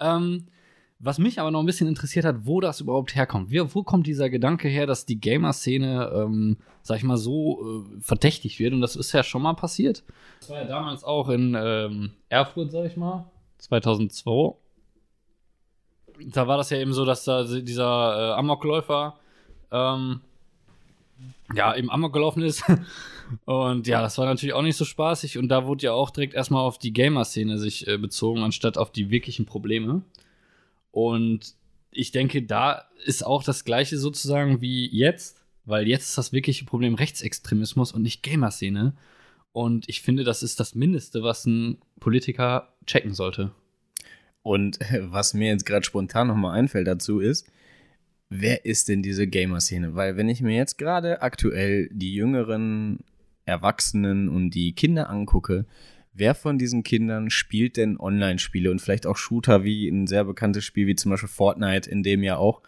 Ähm, 0.00 0.46
was 0.98 1.18
mich 1.18 1.38
aber 1.38 1.50
noch 1.50 1.60
ein 1.60 1.66
bisschen 1.66 1.88
interessiert 1.88 2.24
hat, 2.24 2.46
wo 2.46 2.60
das 2.60 2.80
überhaupt 2.80 3.14
herkommt. 3.14 3.50
Wie, 3.50 3.60
wo 3.74 3.82
kommt 3.82 4.06
dieser 4.06 4.30
Gedanke 4.30 4.68
her, 4.68 4.86
dass 4.86 5.04
die 5.04 5.20
Gamer-Szene, 5.20 6.10
ähm, 6.14 6.56
sag 6.82 6.98
ich 6.98 7.04
mal, 7.04 7.18
so 7.18 7.84
äh, 7.84 8.00
verdächtig 8.00 8.58
wird? 8.58 8.72
Und 8.72 8.80
das 8.80 8.96
ist 8.96 9.12
ja 9.12 9.22
schon 9.22 9.42
mal 9.42 9.54
passiert. 9.54 10.04
Das 10.40 10.50
war 10.50 10.58
ja 10.58 10.64
damals 10.64 11.04
auch 11.04 11.28
in 11.28 11.54
ähm, 11.58 12.12
Erfurt, 12.28 12.72
sag 12.72 12.86
ich 12.86 12.96
mal, 12.96 13.30
2002. 13.58 14.56
Da 16.28 16.48
war 16.48 16.56
das 16.56 16.70
ja 16.70 16.78
eben 16.78 16.94
so, 16.94 17.04
dass 17.04 17.24
da 17.24 17.44
dieser 17.44 18.32
äh, 18.32 18.38
Amokläufer 18.38 19.18
ähm, 19.70 20.20
ja, 21.54 21.74
eben 21.76 21.90
Amok 21.90 22.12
gelaufen 22.12 22.42
ist. 22.42 22.64
Und 23.44 23.86
ja, 23.86 24.00
das 24.00 24.18
war 24.18 24.26
natürlich 24.26 24.54
auch 24.54 24.62
nicht 24.62 24.76
so 24.76 24.84
spaßig. 24.84 25.38
Und 25.38 25.48
da 25.48 25.66
wurde 25.66 25.86
ja 25.86 25.92
auch 25.92 26.10
direkt 26.10 26.34
erstmal 26.34 26.62
auf 26.62 26.78
die 26.78 26.92
Gamer-Szene 26.92 27.58
sich 27.58 27.86
äh, 27.86 27.98
bezogen, 27.98 28.42
anstatt 28.42 28.78
auf 28.78 28.92
die 28.92 29.10
wirklichen 29.10 29.46
Probleme. 29.46 30.02
Und 30.96 31.56
ich 31.90 32.10
denke, 32.10 32.42
da 32.42 32.88
ist 33.04 33.22
auch 33.22 33.44
das 33.44 33.66
Gleiche 33.66 33.98
sozusagen 33.98 34.62
wie 34.62 34.88
jetzt, 34.88 35.42
weil 35.66 35.86
jetzt 35.86 36.08
ist 36.08 36.16
das 36.16 36.32
wirkliche 36.32 36.64
Problem 36.64 36.94
Rechtsextremismus 36.94 37.92
und 37.92 38.00
nicht 38.00 38.22
Gamer-Szene. 38.22 38.96
Und 39.52 39.86
ich 39.90 40.00
finde, 40.00 40.24
das 40.24 40.42
ist 40.42 40.58
das 40.58 40.74
Mindeste, 40.74 41.22
was 41.22 41.44
ein 41.44 41.82
Politiker 42.00 42.74
checken 42.86 43.12
sollte. 43.12 43.52
Und 44.40 44.78
was 45.02 45.34
mir 45.34 45.48
jetzt 45.48 45.66
gerade 45.66 45.84
spontan 45.84 46.28
nochmal 46.28 46.58
einfällt 46.58 46.86
dazu 46.86 47.20
ist, 47.20 47.46
wer 48.30 48.64
ist 48.64 48.88
denn 48.88 49.02
diese 49.02 49.26
Gamer-Szene? 49.26 49.94
Weil 49.94 50.16
wenn 50.16 50.30
ich 50.30 50.40
mir 50.40 50.56
jetzt 50.56 50.78
gerade 50.78 51.20
aktuell 51.20 51.90
die 51.92 52.14
jüngeren 52.14 53.00
Erwachsenen 53.44 54.30
und 54.30 54.48
die 54.52 54.72
Kinder 54.72 55.10
angucke, 55.10 55.66
wer 56.16 56.34
von 56.34 56.58
diesen 56.58 56.82
Kindern 56.82 57.30
spielt 57.30 57.76
denn 57.76 57.98
Online-Spiele 57.98 58.70
und 58.70 58.80
vielleicht 58.80 59.06
auch 59.06 59.16
Shooter 59.16 59.64
wie 59.64 59.88
ein 59.88 60.06
sehr 60.06 60.24
bekanntes 60.24 60.64
Spiel 60.64 60.86
wie 60.86 60.96
zum 60.96 61.10
Beispiel 61.10 61.28
Fortnite, 61.28 61.90
in 61.90 62.02
dem 62.02 62.22
ja 62.22 62.36
auch, 62.38 62.62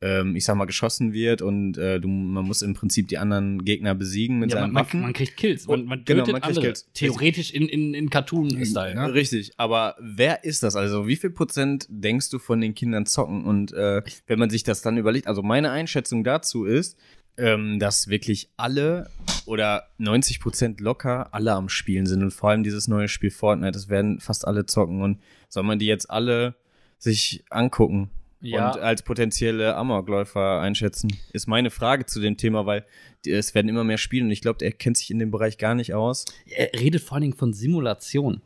ähm, 0.00 0.34
ich 0.36 0.44
sag 0.44 0.56
mal, 0.56 0.64
geschossen 0.64 1.12
wird 1.12 1.42
und 1.42 1.76
äh, 1.78 2.00
du, 2.00 2.08
man 2.08 2.44
muss 2.44 2.62
im 2.62 2.74
Prinzip 2.74 3.08
die 3.08 3.18
anderen 3.18 3.64
Gegner 3.64 3.94
besiegen 3.94 4.38
mit 4.38 4.50
Ja, 4.50 4.56
seinen 4.56 4.66
man, 4.68 4.72
man, 4.72 4.84
Waffen. 4.84 5.00
man 5.00 5.12
kriegt 5.12 5.36
Kills. 5.36 5.66
Man, 5.66 5.84
man 5.84 6.04
Genau, 6.04 6.20
tötet 6.20 6.32
man 6.32 6.42
kriegt 6.42 6.56
andere. 6.56 6.64
Kills. 6.72 6.90
Theoretisch 6.94 7.52
in, 7.52 7.68
in, 7.68 7.94
in 7.94 8.10
Cartoon-Style. 8.10 8.94
Ne? 8.94 9.14
Richtig, 9.14 9.52
aber 9.58 9.96
wer 10.00 10.44
ist 10.44 10.62
das? 10.62 10.74
Also 10.76 11.06
wie 11.06 11.16
viel 11.16 11.30
Prozent 11.30 11.86
denkst 11.88 12.30
du 12.30 12.38
von 12.38 12.60
den 12.60 12.74
Kindern 12.74 13.06
zocken? 13.06 13.44
Und 13.44 13.72
äh, 13.72 14.02
wenn 14.26 14.38
man 14.38 14.50
sich 14.50 14.64
das 14.64 14.82
dann 14.82 14.96
überlegt, 14.96 15.26
also 15.28 15.42
meine 15.42 15.70
Einschätzung 15.70 16.24
dazu 16.24 16.64
ist, 16.64 16.96
ähm, 17.36 17.78
dass 17.78 18.08
wirklich 18.08 18.50
alle 18.56 19.08
oder 19.46 19.88
90 19.98 20.40
Prozent 20.40 20.80
locker 20.80 21.32
alle 21.34 21.52
am 21.52 21.68
Spielen 21.68 22.06
sind 22.06 22.22
und 22.22 22.30
vor 22.30 22.50
allem 22.50 22.62
dieses 22.62 22.88
neue 22.88 23.08
Spiel 23.08 23.30
Fortnite, 23.30 23.72
das 23.72 23.88
werden 23.88 24.20
fast 24.20 24.46
alle 24.46 24.66
zocken 24.66 25.02
und 25.02 25.20
soll 25.48 25.62
man 25.62 25.78
die 25.78 25.86
jetzt 25.86 26.10
alle 26.10 26.54
sich 26.98 27.44
angucken? 27.50 28.10
Ja. 28.44 28.72
und 28.72 28.80
als 28.80 29.02
potenzielle 29.02 29.76
Amokläufer 29.76 30.60
einschätzen. 30.60 31.16
Ist 31.32 31.46
meine 31.46 31.70
Frage 31.70 32.06
zu 32.06 32.20
dem 32.20 32.36
Thema, 32.36 32.66
weil 32.66 32.84
es 33.24 33.54
werden 33.54 33.68
immer 33.68 33.84
mehr 33.84 33.98
Spiele 33.98 34.24
und 34.24 34.32
ich 34.32 34.40
glaube, 34.40 34.64
er 34.64 34.72
kennt 34.72 34.96
sich 34.96 35.12
in 35.12 35.20
dem 35.20 35.30
Bereich 35.30 35.58
gar 35.58 35.76
nicht 35.76 35.94
aus. 35.94 36.24
Er 36.46 36.72
redet 36.78 37.02
vor 37.02 37.14
allen 37.14 37.22
Dingen 37.22 37.36
von 37.36 37.52
Simulation. 37.52 38.42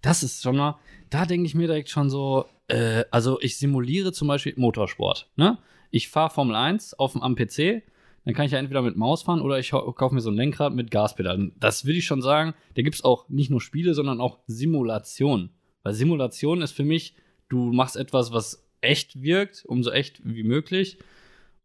Das 0.00 0.22
ist 0.22 0.42
schon 0.42 0.56
mal, 0.56 0.78
da 1.10 1.26
denke 1.26 1.46
ich 1.46 1.54
mir 1.54 1.66
direkt 1.66 1.90
schon 1.90 2.08
so, 2.08 2.46
äh, 2.68 3.04
also 3.10 3.38
ich 3.42 3.58
simuliere 3.58 4.12
zum 4.12 4.28
Beispiel 4.28 4.54
Motorsport. 4.56 5.28
Ne? 5.36 5.58
Ich 5.90 6.08
fahre 6.08 6.30
Formel 6.30 6.56
1 6.56 6.94
auf 6.94 7.12
dem, 7.12 7.22
am 7.22 7.34
PC, 7.34 7.82
dann 8.26 8.34
kann 8.34 8.44
ich 8.44 8.52
ja 8.52 8.58
entweder 8.58 8.82
mit 8.82 8.96
Maus 8.96 9.22
fahren 9.22 9.40
oder 9.40 9.58
ich 9.58 9.70
kaufe 9.70 10.14
mir 10.14 10.20
so 10.20 10.30
ein 10.30 10.36
Lenkrad 10.36 10.74
mit 10.74 10.90
Gaspedal. 10.90 11.52
Das 11.58 11.84
würde 11.86 11.98
ich 11.98 12.04
schon 12.04 12.20
sagen, 12.20 12.52
da 12.74 12.82
gibt 12.82 12.96
es 12.96 13.04
auch 13.04 13.28
nicht 13.30 13.50
nur 13.50 13.60
Spiele, 13.62 13.94
sondern 13.94 14.20
auch 14.20 14.40
Simulation. 14.46 15.50
Weil 15.82 15.94
Simulation 15.94 16.60
ist 16.60 16.72
für 16.72 16.84
mich, 16.84 17.14
du 17.48 17.72
machst 17.72 17.96
etwas, 17.96 18.32
was 18.32 18.68
echt 18.80 19.22
wirkt, 19.22 19.64
umso 19.64 19.90
echt 19.90 20.20
wie 20.24 20.42
möglich. 20.42 20.98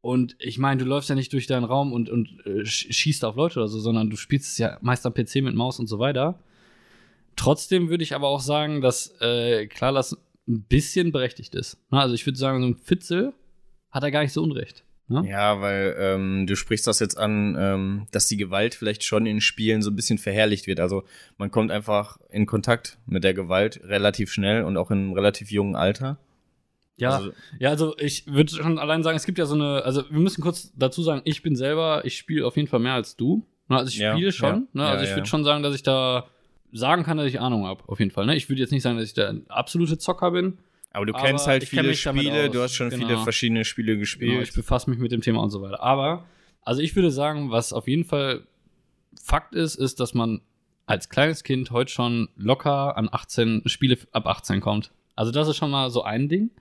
Und 0.01 0.36
ich 0.39 0.58
meine, 0.60 0.84
du 0.84 0.88
läufst 0.88 1.10
ja 1.10 1.15
nicht 1.15 1.34
durch 1.34 1.48
deinen 1.48 1.63
Raum 1.63 1.94
und, 1.94 2.10
und 2.10 2.30
äh, 2.46 2.62
sch- 2.62 2.91
schießt 2.94 3.25
auf 3.25 3.36
Leute 3.36 3.60
oder 3.60 3.68
so, 3.68 3.80
sondern 3.80 4.10
du 4.10 4.15
spielst 4.15 4.51
es 4.51 4.58
ja 4.58 4.77
meist 4.82 5.06
am 5.06 5.13
PC 5.13 5.38
mit 5.44 5.56
Maus 5.56 5.80
und 5.80 5.88
so 5.88 6.00
weiter. 6.00 6.39
Trotzdem 7.36 7.89
würde 7.89 8.03
ich 8.03 8.13
aber 8.15 8.27
auch 8.27 8.39
sagen, 8.41 8.82
dass 8.82 9.15
äh, 9.22 9.68
klar 9.68 9.94
das 9.94 10.13
ein 10.48 10.63
bisschen 10.63 11.12
berechtigt 11.12 11.56
ist. 11.56 11.77
Na, 11.89 12.01
also 12.01 12.13
ich 12.13 12.25
würde 12.25 12.38
sagen, 12.38 12.62
so 12.62 12.68
ein 12.68 12.75
Fitzel 12.75 13.34
hat 13.89 14.03
er 14.03 14.12
gar 14.12 14.22
nicht 14.22 14.34
so 14.34 14.44
unrecht. 14.44 14.84
Ne? 15.12 15.30
Ja, 15.30 15.62
weil 15.62 15.96
ähm, 16.00 16.48
du 16.48 16.56
sprichst 16.56 16.88
das 16.88 17.00
jetzt 17.00 17.18
an, 17.18 17.56
ähm, 17.60 18.08
dass 18.12 18.27
die 18.27 18.38
Gewalt 18.38 18.75
vielleicht 18.75 19.03
schon 19.03 19.25
in 19.25 19.41
Spielen 19.41 19.82
so 19.82 19.91
ein 19.91 19.96
bisschen 19.96 20.18
verherrlicht 20.18 20.68
wird. 20.68 20.80
Also 20.80 21.03
man 21.38 21.51
kommt 21.51 21.72
einfach 21.72 22.18
in 22.30 22.46
Kontakt 22.46 22.98
mit 23.06 23.24
der 23.24 23.34
Gewalt 23.34 23.82
relativ 23.84 24.32
schnell 24.32 24.63
und 24.63 24.77
auch 24.77 24.91
in 24.91 25.00
einem 25.00 25.13
relativ 25.13 25.51
jungen 25.51 25.75
Alter. 25.75 26.18
Ja, 26.98 27.15
Also, 27.18 27.32
ja, 27.60 27.70
also 27.70 27.98
ich 27.98 28.27
würde 28.27 28.53
schon 28.53 28.77
allein 28.77 29.03
sagen, 29.03 29.18
es 29.18 29.25
gibt 29.25 29.38
ja 29.38 29.46
so 29.46 29.56
eine, 29.56 29.84
also 29.84 30.03
wir 30.10 30.20
müssen 30.20 30.41
kurz 30.41 30.72
dazu 30.75 31.01
sagen, 31.01 31.22
ich 31.25 31.41
bin 31.41 31.56
selber, 31.56 32.03
ich 32.06 32.18
spiele 32.18 32.46
auf 32.46 32.56
jeden 32.56 32.68
Fall 32.68 32.80
mehr 32.80 32.94
als 32.94 33.15
du. 33.15 33.46
Na, 33.68 33.77
Also 33.77 33.89
ich 33.89 33.98
Ja, 33.98 34.13
spiele 34.13 34.32
schon, 34.32 34.50
ja, 34.50 34.56
ne? 34.74 34.84
ja, 34.84 34.89
also 34.89 35.03
ich 35.03 35.10
ja. 35.10 35.15
würde 35.15 35.27
schon 35.27 35.44
sagen, 35.44 35.63
dass 35.63 35.74
ich 35.75 35.84
da 35.84 36.27
sagen 36.72 37.03
kann, 37.03 37.18
dass 37.18 37.27
ich 37.27 37.39
Ahnung 37.39 37.65
habe, 37.65 37.84
auf 37.88 38.00
jeden 38.00 38.12
Fall. 38.12 38.25
Ne? 38.25 38.36
Ich 38.36 38.50
würde 38.50 38.62
jetzt 38.62 38.72
nicht 38.72 38.84
sagen, 38.84 38.98
dass 38.98 39.08
ich 39.08 39.13
der 39.13 39.36
absolute 39.50 39.98
Zocker 39.98 40.32
bin. 40.32 40.60
Aber 40.91 41.05
du 41.05 41.13
Aber 41.13 41.25
kennst 41.25 41.48
halt 41.48 41.63
ich 41.63 41.69
kenn 41.69 41.86
viele 41.86 41.95
Spiele, 41.95 42.50
du 42.50 42.62
hast 42.62 42.74
schon 42.74 42.89
genau. 42.89 43.07
viele 43.07 43.17
verschiedene 43.19 43.65
Spiele 43.65 43.98
gespielt. 43.98 44.31
Genau, 44.31 44.41
ich 44.43 44.53
befasse 44.53 44.89
mich 44.89 45.00
mit 45.00 45.12
dem 45.12 45.21
Thema 45.21 45.41
und 45.41 45.50
so 45.50 45.62
weiter. 45.62 45.81
Aber, 45.81 46.25
also 46.62 46.81
ich 46.81 46.95
würde 46.95 47.12
sagen, 47.12 47.51
was 47.51 47.74
auf 47.74 47.88
jeden 47.88 48.03
Fall 48.03 48.43
Fakt 49.21 49.55
ist, 49.55 49.75
ist, 49.75 50.00
dass 50.00 50.13
man 50.13 50.41
als 50.86 51.10
kleines 51.10 51.43
Kind 51.43 51.71
heute 51.71 51.91
schon 51.91 52.29
locker 52.36 52.98
an 52.98 53.07
18 53.12 53.63
Spiele 53.67 53.98
ab 54.12 54.27
18 54.27 54.60
kommt. 54.60 54.91
Also 55.15 55.31
das 55.31 55.48
ist 55.48 55.57
schon 55.57 55.71
mal 55.71 55.89
so 55.89 56.03
ein 56.03 56.27
Ding. 56.27 56.51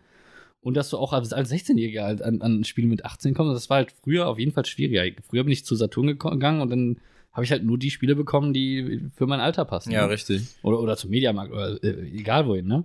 Und 0.62 0.75
dass 0.75 0.90
du 0.90 0.99
auch 0.99 1.12
als, 1.12 1.32
als 1.32 1.50
16-Jähriger 1.50 2.02
halt 2.02 2.22
an, 2.22 2.42
an 2.42 2.64
Spiele 2.64 2.87
mit 2.87 3.04
18 3.04 3.34
kommst, 3.34 3.56
das 3.56 3.70
war 3.70 3.78
halt 3.78 3.92
früher 4.02 4.28
auf 4.28 4.38
jeden 4.38 4.52
Fall 4.52 4.66
schwieriger. 4.66 5.04
Früher 5.26 5.42
bin 5.42 5.52
ich 5.52 5.64
zu 5.64 5.75
Saturn 5.75 6.06
gegangen 6.06 6.60
und 6.60 6.70
dann 6.70 7.00
habe 7.32 7.44
ich 7.44 7.52
halt 7.52 7.64
nur 7.64 7.78
die 7.78 7.90
Spiele 7.90 8.16
bekommen, 8.16 8.52
die 8.52 9.08
für 9.14 9.26
mein 9.26 9.40
Alter 9.40 9.64
passen. 9.64 9.92
ja, 9.92 10.06
ne? 10.06 10.12
richtig. 10.12 10.42
Oder, 10.62 10.80
oder 10.80 10.96
zum 10.96 11.10
Mediamarkt 11.10 11.52
oder 11.52 11.82
äh, 11.82 12.08
egal 12.10 12.46
wohin, 12.46 12.66
ne? 12.66 12.84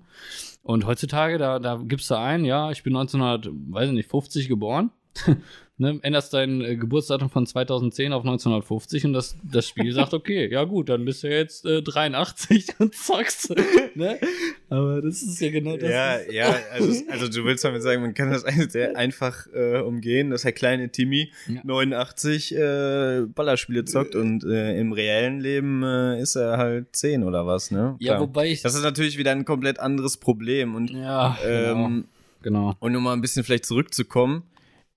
Und 0.64 0.86
heutzutage, 0.86 1.38
da, 1.38 1.60
da 1.60 1.82
gibst 1.84 2.10
du 2.10 2.16
ein, 2.16 2.44
ja, 2.46 2.72
ich 2.72 2.84
bin 2.84 2.96
1950 2.96 4.48
geboren. 4.48 4.92
Ne, 5.78 6.00
änderst 6.02 6.34
dein 6.34 6.62
äh, 6.62 6.76
Geburtsdatum 6.76 7.30
von 7.30 7.46
2010 7.46 8.14
auf 8.14 8.24
1950 8.24 9.06
und 9.06 9.14
das, 9.14 9.36
das 9.44 9.68
Spiel 9.68 9.92
sagt, 9.94 10.14
okay, 10.16 10.50
ja 10.52 10.64
gut, 10.64 10.90
dann 10.90 11.06
bist 11.06 11.24
du 11.24 11.30
jetzt 11.30 11.66
äh, 11.66 11.82
83 11.82 12.68
und 12.80 12.96
zockst. 12.96 13.54
ne? 13.96 14.18
Aber 14.70 15.02
das 15.02 15.22
ist 15.22 15.40
ja 15.42 15.52
genau 15.52 15.78
das. 15.78 15.90
ja, 15.90 16.14
ist- 16.16 16.32
ja, 16.34 16.56
also, 16.72 17.02
also 17.10 17.28
du 17.28 17.46
willst 17.46 17.64
damit 17.64 17.82
sagen, 17.84 18.02
man 18.02 18.14
kann 18.14 18.32
das 18.32 18.44
sehr 18.72 18.96
einfach 18.98 19.48
äh, 19.54 19.80
umgehen, 19.82 20.30
dass 20.32 20.44
der 20.44 20.54
kleine 20.54 20.90
Timmy 20.90 21.32
Ja. 21.48 21.62
89 21.64 22.56
äh, 22.56 23.22
Ballerspiele 23.34 23.86
zockt 23.86 24.16
und 24.16 24.44
äh, 24.44 24.80
im 24.80 24.92
reellen 24.94 25.40
Leben 25.40 25.84
ist 25.84 26.36
er 26.36 26.58
halt 26.58 26.96
10 26.96 27.24
oder 27.24 27.46
was, 27.46 27.72
ne? 27.72 27.96
ja, 28.00 28.20
wobei 28.20 28.50
ich. 28.52 28.62
Das 28.62 28.76
ist 28.76 28.84
natürlich 28.84 29.18
wieder 29.18 29.32
ein 29.32 29.46
komplett 29.46 29.80
anderes 29.80 30.18
Problem 30.18 30.76
und 30.76 30.90
ja, 30.92 31.38
ähm, 31.46 32.06
genau. 32.42 32.70
genau. 32.72 32.76
Und 32.80 32.96
um 32.96 33.04
mal 33.04 33.14
ein 33.14 33.22
bisschen 33.22 33.44
vielleicht 33.44 33.66
zurückzukommen 33.66 34.44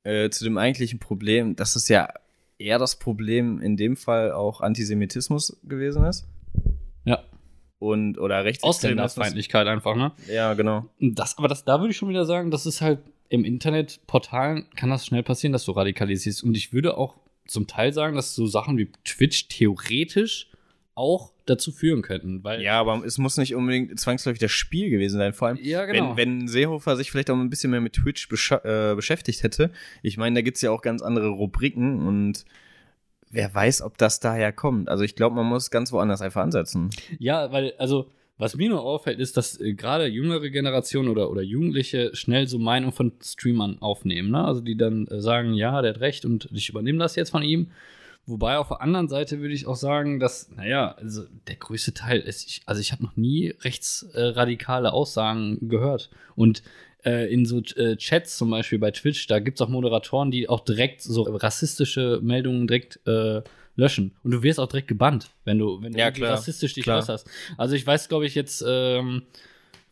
äh, 0.08 0.30
zu 0.30 0.44
dem 0.44 0.56
eigentlichen 0.56 0.98
Problem, 0.98 1.54
dass 1.54 1.76
es 1.76 1.88
ja 1.88 2.08
eher 2.56 2.78
das 2.78 2.96
Problem 2.96 3.60
in 3.60 3.76
dem 3.76 3.94
Fall 3.96 4.32
auch 4.32 4.62
Antisemitismus 4.62 5.58
gewesen 5.64 6.04
ist. 6.04 6.26
Ja. 7.04 7.22
Und, 7.78 8.18
oder. 8.18 8.44
Ausländerfeindlichkeit 8.62 9.66
einfach, 9.66 9.96
ne? 9.96 10.12
Ja, 10.26 10.54
genau. 10.54 10.86
Das, 10.98 11.36
aber 11.36 11.46
das, 11.46 11.64
da 11.64 11.78
würde 11.80 11.90
ich 11.90 11.96
schon 11.98 12.08
wieder 12.08 12.24
sagen, 12.24 12.50
das 12.50 12.64
ist 12.64 12.80
halt 12.80 13.00
im 13.28 13.44
Internetportalen 13.44 14.70
kann 14.74 14.88
das 14.88 15.04
schnell 15.04 15.22
passieren, 15.22 15.52
dass 15.52 15.66
du 15.66 15.72
radikalisierst. 15.72 16.42
Und 16.42 16.56
ich 16.56 16.72
würde 16.72 16.96
auch 16.96 17.16
zum 17.46 17.66
Teil 17.66 17.92
sagen, 17.92 18.16
dass 18.16 18.34
so 18.34 18.46
Sachen 18.46 18.78
wie 18.78 18.90
Twitch 19.04 19.48
theoretisch 19.48 20.48
auch 20.94 21.32
dazu 21.48 21.72
führen 21.72 22.02
könnten. 22.02 22.44
Weil 22.44 22.62
Ja, 22.62 22.80
aber 22.80 23.04
es 23.04 23.18
muss 23.18 23.36
nicht 23.36 23.54
unbedingt 23.54 23.98
zwangsläufig 23.98 24.40
das 24.40 24.52
Spiel 24.52 24.90
gewesen 24.90 25.18
sein. 25.18 25.32
Vor 25.32 25.48
allem, 25.48 25.58
Ja, 25.62 25.84
genau. 25.86 26.16
wenn, 26.16 26.40
wenn 26.40 26.48
Seehofer 26.48 26.96
sich 26.96 27.10
vielleicht 27.10 27.30
auch 27.30 27.36
ein 27.36 27.50
bisschen 27.50 27.70
mehr 27.70 27.80
mit 27.80 27.94
Twitch 27.94 28.28
äh, 28.30 28.94
beschäftigt 28.94 29.42
hätte. 29.42 29.70
Ich 30.02 30.16
meine, 30.16 30.36
da 30.36 30.42
gibt's 30.42 30.60
ja 30.62 30.70
auch 30.70 30.82
ganz 30.82 31.02
andere 31.02 31.28
Rubriken 31.28 32.06
und 32.06 32.44
wer 33.30 33.54
weiß, 33.54 33.82
ob 33.82 33.98
das 33.98 34.20
daher 34.20 34.52
kommt. 34.52 34.88
Also 34.88 35.04
ich 35.04 35.14
glaube, 35.14 35.36
man 35.36 35.46
muss 35.46 35.70
ganz 35.70 35.92
woanders 35.92 36.22
einfach 36.22 36.42
ansetzen. 36.42 36.90
Ja, 37.18 37.52
weil, 37.52 37.74
also, 37.78 38.10
was 38.38 38.56
mir 38.56 38.68
nur 38.68 38.82
auffällt, 38.82 39.18
ist, 39.18 39.36
dass 39.36 39.60
äh, 39.60 39.74
gerade 39.74 40.06
jüngere 40.06 40.48
Generationen 40.50 41.08
oder, 41.08 41.30
oder 41.30 41.42
Jugendliche 41.42 42.14
schnell 42.14 42.46
so 42.46 42.58
Meinung 42.58 42.92
von 42.92 43.12
Streamern 43.22 43.78
aufnehmen. 43.80 44.30
Ne? 44.30 44.44
Also 44.44 44.60
die 44.60 44.76
dann 44.76 45.06
äh, 45.08 45.20
sagen, 45.20 45.54
ja, 45.54 45.82
der 45.82 45.94
hat 45.94 46.00
recht 46.00 46.24
und 46.24 46.48
ich 46.52 46.68
übernehme 46.68 46.98
das 46.98 47.16
jetzt 47.16 47.30
von 47.30 47.42
ihm. 47.42 47.70
Wobei 48.28 48.58
auf 48.58 48.68
der 48.68 48.82
anderen 48.82 49.08
Seite 49.08 49.40
würde 49.40 49.54
ich 49.54 49.66
auch 49.66 49.74
sagen, 49.74 50.20
dass, 50.20 50.50
naja, 50.54 50.94
also 50.98 51.24
der 51.46 51.56
größte 51.56 51.94
Teil 51.94 52.20
ist, 52.20 52.46
ich, 52.46 52.60
also 52.66 52.80
ich 52.80 52.92
habe 52.92 53.02
noch 53.02 53.16
nie 53.16 53.54
rechtsradikale 53.62 54.92
Aussagen 54.92 55.68
gehört. 55.68 56.10
Und 56.36 56.62
äh, 57.06 57.32
in 57.32 57.46
so 57.46 57.62
äh, 57.76 57.96
Chats 57.96 58.36
zum 58.36 58.50
Beispiel 58.50 58.78
bei 58.78 58.90
Twitch, 58.90 59.26
da 59.28 59.38
gibt 59.38 59.58
es 59.58 59.66
auch 59.66 59.70
Moderatoren, 59.70 60.30
die 60.30 60.48
auch 60.48 60.60
direkt 60.60 61.00
so 61.02 61.22
rassistische 61.22 62.20
Meldungen 62.22 62.66
direkt 62.66 63.00
äh, 63.06 63.40
löschen. 63.76 64.14
Und 64.22 64.32
du 64.32 64.42
wirst 64.42 64.60
auch 64.60 64.68
direkt 64.68 64.88
gebannt, 64.88 65.30
wenn 65.44 65.58
du, 65.58 65.80
wenn 65.80 65.92
du 65.92 65.98
Ja, 65.98 66.10
klar. 66.10 66.32
rassistisch 66.32 66.74
dich 66.74 66.84
Klar. 66.84 66.98
äußerst. 66.98 67.30
Also 67.56 67.76
ich 67.76 67.86
weiß, 67.86 68.08
glaube 68.10 68.26
ich, 68.26 68.34
jetzt 68.34 68.62
ähm, 68.66 69.22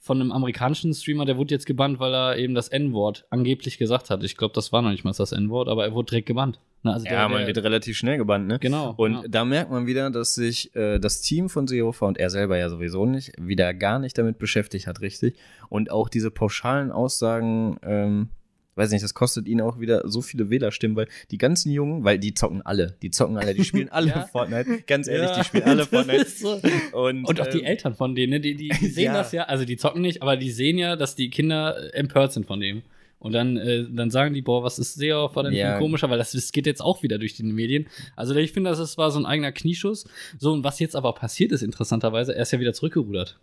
von 0.07 0.21
einem 0.21 0.31
amerikanischen 0.31 0.95
Streamer, 0.95 1.25
der 1.25 1.37
wurde 1.37 1.53
jetzt 1.53 1.67
gebannt, 1.67 1.99
weil 1.99 2.15
er 2.15 2.37
eben 2.37 2.55
das 2.55 2.69
N-Wort 2.69 3.27
angeblich 3.29 3.77
gesagt 3.77 4.09
hat. 4.09 4.23
Ich 4.23 4.37
glaube, 4.37 4.55
das 4.55 4.73
war 4.73 4.81
noch 4.81 4.91
nicht 4.91 5.03
mal 5.03 5.11
das 5.11 5.33
N-Wort, 5.33 5.69
aber 5.69 5.85
er 5.85 5.95
wurde 5.95 6.11
direkt 6.11 6.29
gebannt. 6.29 6.61
Na, 6.85 6.93
also 6.93 7.07
Ja, 7.07 7.11
der, 7.13 7.29
man 7.29 7.39
der, 7.39 7.49
wird 7.49 7.59
relativ 7.59 7.97
schnell 7.97 8.17
gebannt, 8.17 8.47
ne? 8.47 8.61
Genau, 8.61 8.95
Und 8.97 9.15
ja. 9.15 9.23
da 9.29 9.45
merkt 9.45 9.73
man 9.73 9.89
wieder, 9.89 10.09
dass 10.11 10.37
sich 10.37 10.73
äh, 10.77 11.01
das 11.01 11.23
Team 11.23 11.49
von 11.49 11.67
Seehofer 11.67 12.07
und 12.07 12.19
er 12.19 12.31
selber 12.31 12.57
ja 12.57 12.69
sowieso 12.69 13.05
nicht, 13.05 13.33
wieder 13.41 13.75
gar 13.75 13.99
nicht 13.99 14.17
damit 14.17 14.39
beschäftigt 14.39 14.87
hat, 14.87 15.01
richtig. 15.01 15.37
Und 15.71 15.91
auch 15.91 16.09
diese 16.09 16.31
pauschalen 16.31 16.93
Aussagen, 16.93 17.77
ähm, 17.83 18.29
weiß 18.77 18.91
nicht, 18.93 19.03
das 19.03 19.15
kostet 19.15 19.49
ihnen 19.49 19.61
auch 19.63 19.81
wieder 19.81 20.03
so 20.09 20.21
viele 20.23 20.51
Wählerstimmen, 20.51 20.97
weil 20.97 21.09
die 21.31 21.39
ganzen 21.39 21.71
Jungen, 21.73 22.05
weil 22.05 22.19
die 22.19 22.35
zocken 22.35 22.63
alle, 22.63 22.97
die 23.03 23.11
zocken 23.11 23.37
alle, 23.39 23.55
die 23.55 23.65
spielen 23.65 23.89
alle 23.89 24.09
Ja. 24.11 24.27
Fortnite. 24.27 24.83
Ganz 24.87 25.09
ehrlich, 25.09 25.31
Ja, 25.31 25.39
die 25.39 25.45
spielen 25.45 25.65
alle 25.65 25.87
Fortnite. 25.87 26.27
so. 26.29 26.61
Und, 26.93 27.25
Und 27.29 27.41
auch 27.41 27.47
die 27.49 27.61
ähm, 27.61 27.65
Eltern 27.67 27.95
von 27.95 28.15
denen, 28.15 28.31
ne? 28.35 28.41
die, 28.41 28.55
die, 28.55 28.69
die 28.69 28.89
sehen 28.89 29.05
Ja. 29.07 29.15
das 29.15 29.33
ja, 29.33 29.45
also 29.45 29.65
die 29.65 29.77
zocken 29.77 30.03
nicht, 30.03 30.23
aber 30.23 30.37
die 30.37 30.51
sehen 30.51 30.79
ja, 30.79 30.95
dass 30.97 31.15
die 31.17 31.31
Kinder 31.31 31.77
äh, 31.93 31.97
empört 31.97 32.33
sind 32.33 32.47
von 32.47 32.61
dem. 32.61 32.83
Und 33.19 33.33
dann, 33.33 33.57
äh, 33.57 33.87
dann 33.91 34.11
sagen 34.11 34.35
die, 34.35 34.43
boah, 34.43 34.63
was 34.63 34.79
ist 34.79 34.95
Seehofer 34.95 35.43
denn 35.45 35.53
für 35.53 35.59
Ja. 35.59 35.75
ein 35.77 35.81
komischer, 35.81 36.11
weil 36.11 36.19
das, 36.19 36.33
das 36.33 36.53
geht 36.53 36.67
jetzt 36.67 36.83
auch 36.83 37.03
wieder 37.03 37.17
durch 37.19 37.33
die 37.35 37.43
Medien. 37.45 37.87
Also 38.15 38.35
ich 38.37 38.53
finde, 38.53 38.71
das 38.71 38.99
war 38.99 39.11
so 39.11 39.19
ein 39.19 39.25
eigener 39.25 39.53
Knieschuss. 39.53 40.05
So, 40.39 40.53
und 40.53 40.65
was 40.65 40.79
jetzt 40.81 40.95
aber 40.95 41.15
passiert 41.15 41.51
ist, 41.51 41.63
interessanterweise, 41.63 42.37
er 42.37 42.43
ist 42.43 42.53
ja 42.53 42.61
wieder 42.61 42.75
zurückgerudert. 42.75 43.41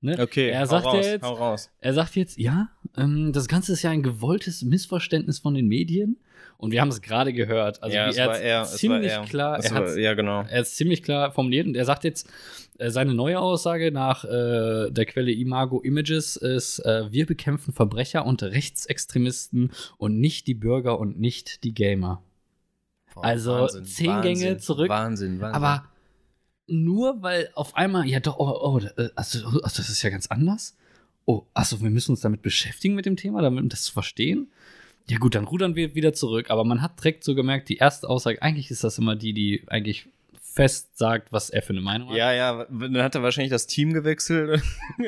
Ne? 0.00 0.18
Okay, 0.20 0.48
er 0.50 0.66
sagt 0.66 0.86
raus, 0.86 1.04
jetzt, 1.04 1.24
raus. 1.24 1.70
er 1.80 1.94
sagt 1.94 2.16
jetzt, 2.16 2.38
ja, 2.38 2.68
ähm, 2.96 3.32
das 3.32 3.48
Ganze 3.48 3.72
ist 3.72 3.82
ja 3.82 3.90
ein 3.90 4.02
gewolltes 4.02 4.62
Missverständnis 4.62 5.38
von 5.38 5.54
den 5.54 5.68
Medien. 5.68 6.18
Und 6.58 6.70
wir 6.70 6.80
haben 6.80 6.88
es 6.88 7.02
gerade 7.02 7.32
gehört. 7.32 7.82
Also 7.82 7.94
ja, 7.94 8.10
er 8.10 8.40
er, 8.40 8.64
ziemlich 8.64 9.12
er. 9.12 9.24
klar, 9.24 9.58
Es 9.58 9.70
er 9.70 9.74
war, 9.74 9.98
ja, 9.98 10.14
genau. 10.14 10.42
er 10.48 10.62
ist 10.62 10.76
ziemlich 10.76 11.02
klar 11.02 11.30
formuliert 11.30 11.66
und 11.66 11.76
er 11.76 11.84
sagt 11.84 12.04
jetzt, 12.04 12.28
äh, 12.78 12.90
seine 12.90 13.14
neue 13.14 13.38
Aussage 13.40 13.92
nach 13.92 14.24
äh, 14.24 14.90
der 14.90 15.06
Quelle 15.06 15.32
Imago 15.32 15.80
Images 15.80 16.36
ist, 16.36 16.78
äh, 16.80 17.10
wir 17.10 17.26
bekämpfen 17.26 17.74
Verbrecher 17.74 18.24
und 18.24 18.42
Rechtsextremisten 18.42 19.72
und 19.98 20.18
nicht 20.18 20.46
die 20.46 20.54
Bürger 20.54 20.98
und 20.98 21.18
nicht 21.18 21.64
die 21.64 21.74
Gamer. 21.74 22.22
Boah, 23.14 23.24
Also, 23.24 23.66
zehn 23.66 24.22
Gänge 24.22 24.56
zurück. 24.58 24.88
Wahnsinn, 24.88 25.40
Wahnsinn. 25.40 25.62
Aber 25.62 25.84
nur 26.66 27.22
weil 27.22 27.50
auf 27.54 27.76
einmal, 27.76 28.06
ja 28.06 28.20
doch, 28.20 28.38
oh, 28.38 28.58
oh 28.60 28.78
äh, 28.78 29.10
also, 29.14 29.46
also 29.46 29.60
das 29.60 29.88
ist 29.88 30.02
ja 30.02 30.10
ganz 30.10 30.26
anders. 30.28 30.76
Oh, 31.24 31.44
also 31.54 31.80
wir 31.80 31.90
müssen 31.90 32.12
uns 32.12 32.20
damit 32.20 32.42
beschäftigen 32.42 32.94
mit 32.94 33.06
dem 33.06 33.16
Thema, 33.16 33.42
damit 33.42 33.62
um 33.62 33.68
das 33.68 33.84
zu 33.84 33.92
verstehen. 33.92 34.48
Ja 35.08 35.18
gut, 35.18 35.34
dann 35.34 35.44
rudern 35.44 35.76
wir 35.76 35.94
wieder 35.94 36.12
zurück. 36.12 36.50
Aber 36.50 36.64
man 36.64 36.82
hat 36.82 36.98
direkt 36.98 37.24
so 37.24 37.34
gemerkt, 37.34 37.68
die 37.68 37.76
erste 37.76 38.08
Aussage, 38.08 38.42
eigentlich 38.42 38.70
ist 38.70 38.84
das 38.84 38.98
immer 38.98 39.16
die, 39.16 39.32
die 39.32 39.62
eigentlich 39.68 40.08
fest 40.56 40.96
sagt, 40.96 41.32
was 41.32 41.50
er 41.50 41.60
für 41.60 41.74
eine 41.74 41.82
Meinung 41.82 42.08
hat. 42.08 42.16
Ja, 42.16 42.32
ja, 42.32 42.64
dann 42.64 43.02
hat 43.02 43.14
er 43.14 43.22
wahrscheinlich 43.22 43.50
das 43.50 43.66
Team 43.66 43.92
gewechselt. 43.92 44.62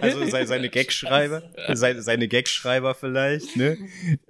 also, 0.00 0.20
also 0.20 0.44
seine, 0.46 0.70
Gagschreiber, 0.70 1.42
seine, 1.74 2.00
seine 2.00 2.26
Gagschreiber 2.26 2.94
vielleicht, 2.94 3.54
ne? 3.54 3.76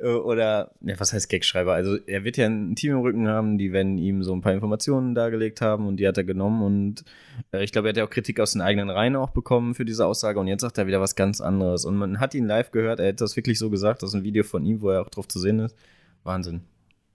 Oder, 0.03 0.73
ja, 0.81 0.99
was 0.99 1.13
heißt 1.13 1.31
Gagschreiber? 1.31 1.75
Also 1.75 1.97
er 2.07 2.25
wird 2.25 2.37
ja 2.37 2.47
ein 2.47 2.75
Team 2.75 2.95
im 2.95 3.01
Rücken 3.01 3.29
haben, 3.29 3.57
die 3.57 3.73
werden 3.73 3.99
ihm 3.99 4.25
so 4.25 4.35
ein 4.35 4.41
paar 4.41 4.53
Informationen 4.53 5.15
dargelegt 5.15 5.61
haben 5.61 5.87
und 5.87 5.99
die 5.99 6.09
hat 6.09 6.19
er 6.19 6.25
genommen 6.25 6.63
und 6.63 7.05
äh, 7.53 7.63
ich 7.63 7.71
glaube, 7.71 7.87
er 7.87 7.91
hat 7.91 7.97
ja 7.97 8.05
auch 8.05 8.11
Kritik 8.11 8.41
aus 8.41 8.53
den 8.53 8.61
eigenen 8.61 8.91
Reihen 8.91 9.15
auch 9.15 9.31
bekommen 9.31 9.77
für 9.77 9.85
diese 9.85 10.07
Aussage 10.07 10.41
und 10.41 10.49
jetzt 10.49 10.63
sagt 10.63 10.77
er 10.77 10.89
wieder 10.89 11.01
was 11.01 11.15
ganz 11.15 11.41
anderes 11.41 11.85
und 11.85 11.97
man 11.97 12.19
hat 12.19 12.35
ihn 12.35 12.49
live 12.49 12.73
gehört, 12.73 12.99
er 12.99 13.11
hat 13.11 13.21
das 13.21 13.37
wirklich 13.37 13.61
so 13.61 13.71
gesagt, 13.71 14.03
das 14.03 14.11
ist 14.11 14.15
ein 14.15 14.25
Video 14.25 14.43
von 14.43 14.67
ihm, 14.67 14.83
wo 14.83 14.91
er 14.91 15.03
auch 15.03 15.11
drauf 15.11 15.29
zu 15.29 15.39
sehen 15.39 15.61
ist. 15.61 15.77
Wahnsinn. 16.25 16.63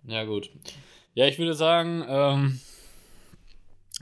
Ja, 0.08 0.24
gut. 0.24 0.50
Ja, 1.14 1.28
ich 1.28 1.38
würde 1.38 1.54
sagen, 1.54 2.06
ähm, 2.08 2.60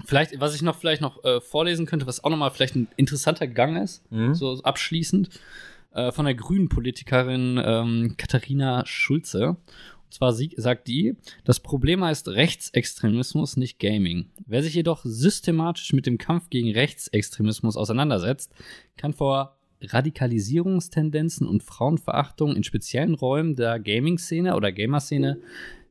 vielleicht, 0.06 0.40
was 0.40 0.56
ich 0.56 0.62
noch 0.62 0.78
vielleicht 0.78 1.02
noch 1.02 1.24
äh, 1.24 1.42
vorlesen 1.42 1.86
könnte, 1.86 2.08
was 2.08 2.24
auch 2.24 2.30
nochmal 2.30 2.52
vielleicht 2.52 2.76
ein 2.76 2.88
interessanter 2.98 3.48
Gang 3.48 3.82
ist, 3.82 4.10
mhm. 4.12 4.34
so 4.34 4.62
abschließend, 4.62 5.30
äh, 5.94 6.12
von 6.12 6.26
der 6.26 6.36
grünen 6.36 6.70
Politikerin 6.70 7.62
ähm, 7.64 8.16
Katharina 8.18 8.86
Schulze. 8.86 9.58
Und 10.06 10.14
zwar 10.14 10.34
sie, 10.34 10.54
sagt 10.58 10.88
die, 10.88 11.16
das 11.46 11.60
Problem 11.60 12.04
heißt 12.04 12.28
Rechtsextremismus, 12.28 13.58
nicht 13.58 13.80
Gaming. 13.80 14.30
Wer 14.46 14.64
sich 14.64 14.74
jedoch 14.74 15.02
systematisch 15.04 15.94
mit 15.94 16.06
dem 16.06 16.18
Kampf 16.18 16.50
gegen 16.50 16.72
Rechtsextremismus 16.72 17.78
auseinandersetzt, 17.78 18.54
kann 18.98 19.14
vor 19.14 19.58
Radikalisierungstendenzen 19.82 21.48
und 21.48 21.64
Frauenverachtung 21.64 22.56
in 22.56 22.64
speziellen 22.64 23.16
Räumen 23.16 23.56
der 23.56 23.80
Gaming-Szene 23.80 24.56
oder 24.56 24.72
Gamer-Szene 24.72 25.40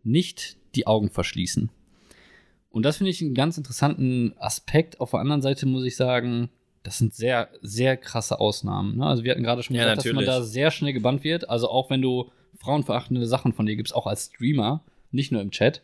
nicht 0.04 0.56
die 0.74 0.86
Augen 0.86 1.10
verschließen. 1.10 1.70
Und 2.70 2.84
das 2.84 2.98
finde 2.98 3.10
ich 3.10 3.20
einen 3.20 3.34
ganz 3.34 3.58
interessanten 3.58 4.34
Aspekt. 4.38 5.00
Auf 5.00 5.10
der 5.10 5.20
anderen 5.20 5.42
Seite 5.42 5.66
muss 5.66 5.84
ich 5.84 5.96
sagen, 5.96 6.50
das 6.82 6.98
sind 6.98 7.14
sehr, 7.14 7.48
sehr 7.60 7.96
krasse 7.96 8.40
Ausnahmen. 8.40 8.96
Ne? 8.98 9.06
Also 9.06 9.24
wir 9.24 9.32
hatten 9.32 9.42
gerade 9.42 9.62
schon 9.62 9.76
ja, 9.76 9.82
gesagt, 9.82 9.98
natürlich. 9.98 10.26
dass 10.26 10.34
man 10.34 10.42
da 10.42 10.46
sehr 10.46 10.70
schnell 10.70 10.92
gebannt 10.92 11.24
wird. 11.24 11.48
Also 11.50 11.68
auch 11.68 11.90
wenn 11.90 12.00
du 12.00 12.30
frauenverachtende 12.58 13.26
Sachen 13.26 13.52
von 13.52 13.66
dir 13.66 13.76
gibst, 13.76 13.94
auch 13.94 14.06
als 14.06 14.26
Streamer, 14.26 14.84
nicht 15.10 15.32
nur 15.32 15.42
im 15.42 15.50
Chat, 15.50 15.82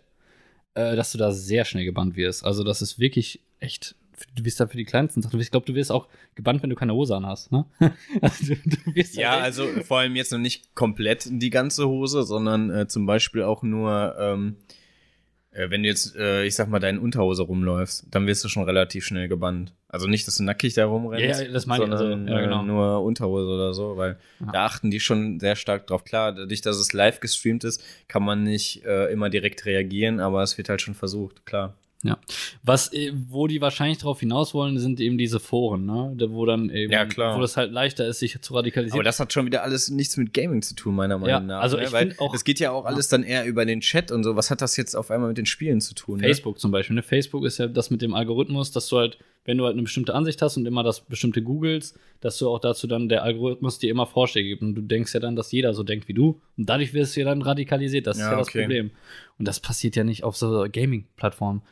äh, 0.75 0.95
dass 0.97 1.13
du 1.13 1.19
da 1.19 1.33
sehr 1.33 1.65
schnell 1.65 1.85
gebannt 1.85 2.17
wirst. 2.17 2.45
Also 2.45 2.65
das 2.65 2.83
ist 2.83 2.99
wirklich 2.99 3.41
echt 3.59 3.97
du 4.35 4.45
wirst 4.45 4.61
da 4.61 4.67
für 4.67 4.77
die 4.77 4.85
kleinsten 4.85 5.23
Sachen. 5.23 5.41
Ich 5.41 5.51
glaube, 5.51 5.67
du 5.67 5.75
wirst 5.75 5.93
auch 5.93 6.09
gebannt, 6.35 6.63
wenn 6.63 6.71
du 6.71 6.77
keine 6.77 6.95
Hose 6.95 7.17
an 7.17 7.27
hast. 7.27 7.53
Ne? 7.53 7.67
Also, 8.23 8.55
du, 8.55 8.57
du 8.65 9.01
ja, 9.13 9.39
also 9.39 9.67
vor 9.83 9.99
allem 9.99 10.17
jetzt 10.17 10.33
noch 10.33 10.39
nicht 10.39 10.75
komplett 10.75 11.29
die 11.31 11.51
ganze 11.51 11.87
Hose, 11.87 12.23
sondern 12.23 12.71
äh, 12.71 12.89
zum 12.89 13.07
Beispiel 13.07 13.43
auch 13.43 13.63
nur 13.63 14.17
ähm, 14.19 14.57
äh, 14.59 14.75
wenn 15.71 15.83
du 15.83 15.89
jetzt, 15.89 16.15
äh, 16.17 16.45
ich 16.45 16.55
sag 16.55 16.69
mal, 16.69 16.79
deinen 16.79 16.99
Unterhose 16.99 17.43
rumläufst, 17.43 18.07
dann 18.11 18.27
wirst 18.27 18.45
du 18.45 18.49
schon 18.49 18.65
relativ 18.65 19.05
schnell 19.05 19.29
gebannt. 19.29 19.73
Also 19.89 20.07
nicht, 20.07 20.27
dass 20.27 20.37
du 20.37 20.45
nackig 20.45 20.75
da 20.75 20.87
rumrennst, 20.87 21.41
ja, 21.41 21.49
das 21.49 21.67
meine 21.67 21.85
ich, 21.85 21.91
also, 21.91 22.09
ja, 22.09 22.41
genau. 22.41 22.63
äh, 22.63 22.67
nur 22.67 23.03
Unterhose 23.03 23.49
oder 23.49 23.73
so, 23.73 23.97
weil 23.97 24.19
ja. 24.41 24.53
da 24.53 24.65
achten 24.67 24.91
die 24.91 25.01
schon 25.01 25.41
sehr 25.41 25.57
stark 25.57 25.87
drauf. 25.87 26.05
Klar, 26.05 26.33
dadurch, 26.33 26.61
dass 26.61 26.77
es 26.77 26.93
live 26.93 27.21
gestreamt 27.21 27.65
ist, 27.65 27.83
kann 28.09 28.23
man 28.23 28.43
nicht 28.43 28.85
äh, 28.85 29.11
immer 29.11 29.31
direkt 29.31 29.65
reagieren, 29.65 30.21
aber 30.21 30.43
es 30.43 30.59
wird 30.59 30.69
halt 30.69 30.83
schon 30.83 30.95
versucht, 30.95 31.47
klar. 31.47 31.75
Ja. 32.09 32.19
Was, 32.63 32.93
äh, 32.93 33.13
wo 33.29 33.47
die 33.47 33.61
wahrscheinlich 33.61 33.99
darauf 33.99 34.21
hinaus 34.21 34.55
wollen, 34.55 34.79
sind 34.79 35.01
eben 35.01 35.19
diese 35.19 35.41
Foren, 35.41 35.87
ne? 35.87 36.15
Wo 36.29 36.47
dann 36.47 36.71
eben, 36.71 36.93
ja, 36.93 37.05
klar. 37.07 37.37
wo 37.37 37.41
das 37.41 37.57
halt 37.57 37.73
leichter 37.73 38.07
ist, 38.07 38.19
sich 38.19 38.41
zu 38.41 38.55
radikalisieren. 38.55 38.99
Aber 38.99 39.05
das 39.05 39.21
hat 39.21 39.33
schon 39.33 39.47
wieder 39.47 39.63
alles 39.63 39.91
nichts 39.91 40.17
mit 40.17 40.33
Gaming 40.35 40.63
zu 40.63 40.75
tun, 40.75 40.95
meiner 40.95 41.19
Meinung 41.19 41.29
ja, 41.29 41.41
nach. 41.41 41.61
Also 41.61 41.77
ne? 41.77 41.85
ich 41.85 41.93
Weil 41.93 42.15
auch, 42.19 42.35
es 42.35 42.45
geht 42.45 42.61
ja 42.61 42.71
auch 42.71 42.85
alles 42.85 43.09
dann 43.09 43.23
eher 43.23 43.45
über 43.45 43.65
den 43.65 43.81
Chat 43.81 44.11
und 44.13 44.25
so. 44.25 44.37
Was 44.37 44.51
hat 44.51 44.61
das 44.61 44.77
jetzt 44.77 44.95
auf 44.95 45.11
einmal 45.11 45.29
mit 45.29 45.39
den 45.39 45.47
Spielen 45.47 45.81
zu 45.81 45.95
tun? 45.95 46.19
Ne? 46.19 46.25
Facebook 46.25 46.57
ne? 46.57 46.61
zum 46.61 46.71
Beispiel. 46.71 46.97
Ne? 46.97 47.03
Facebook 47.03 47.45
ist 47.45 47.59
ja 47.59 47.67
das 47.67 47.91
mit 47.91 48.03
dem 48.03 48.15
Algorithmus, 48.15 48.71
dass 48.71 48.89
du 48.89 48.99
halt, 48.99 49.19
wenn 49.45 49.59
du 49.59 49.65
halt 49.65 49.75
eine 49.75 49.83
bestimmte 49.83 50.15
Ansicht 50.15 50.43
hast 50.43 50.57
und 50.57 50.67
immer 50.67 50.83
das 50.83 51.01
bestimmte 51.01 51.43
googelst, 51.43 51.99
dass 52.21 52.39
du 52.39 52.49
auch 52.49 52.59
dazu 52.59 52.87
dann 52.87 53.09
der 53.09 53.23
Algorithmus 53.23 53.79
dir 53.79 53.91
immer 53.91 54.07
Vorschläge 54.07 54.49
gibt. 54.49 54.63
Und 54.63 54.75
du 54.75 54.83
denkst 54.83 55.15
ja 55.15 55.21
dann, 55.21 55.37
dass 55.37 55.53
jeder 55.53 55.75
so 55.75 55.83
denkt 55.83 56.09
wie 56.09 56.15
du. 56.15 56.41
Und 56.57 56.69
dadurch 56.69 56.95
wirst 56.95 57.17
du 57.17 57.21
ja 57.21 57.27
dann 57.27 57.43
radikalisiert. 57.43 58.07
Das 58.07 58.19
ja, 58.19 58.25
ist 58.25 58.31
ja 58.31 58.39
das 58.39 58.49
okay. 58.49 58.63
Problem. 58.63 58.91
Und 59.39 59.47
das 59.47 59.61
passiert 59.61 59.97
ja 59.97 60.05
nicht 60.05 60.25
auf 60.25 60.37
so 60.37 60.67
Gaming-Plattformen. 60.71 61.63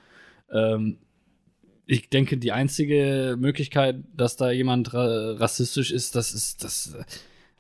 Ähm, 0.51 0.99
ich 1.87 2.09
denke, 2.09 2.39
die 2.39 2.53
einzige 2.53 3.37
Möglichkeit, 3.39 3.97
dass 4.17 4.37
da 4.37 4.51
jemand 4.51 4.95
ra 4.95 5.33
rassistisch 5.33 5.91
ist, 5.91 6.15
das 6.17 6.33
ist 6.33 6.65
das 6.65 6.95
äh, 6.95 7.05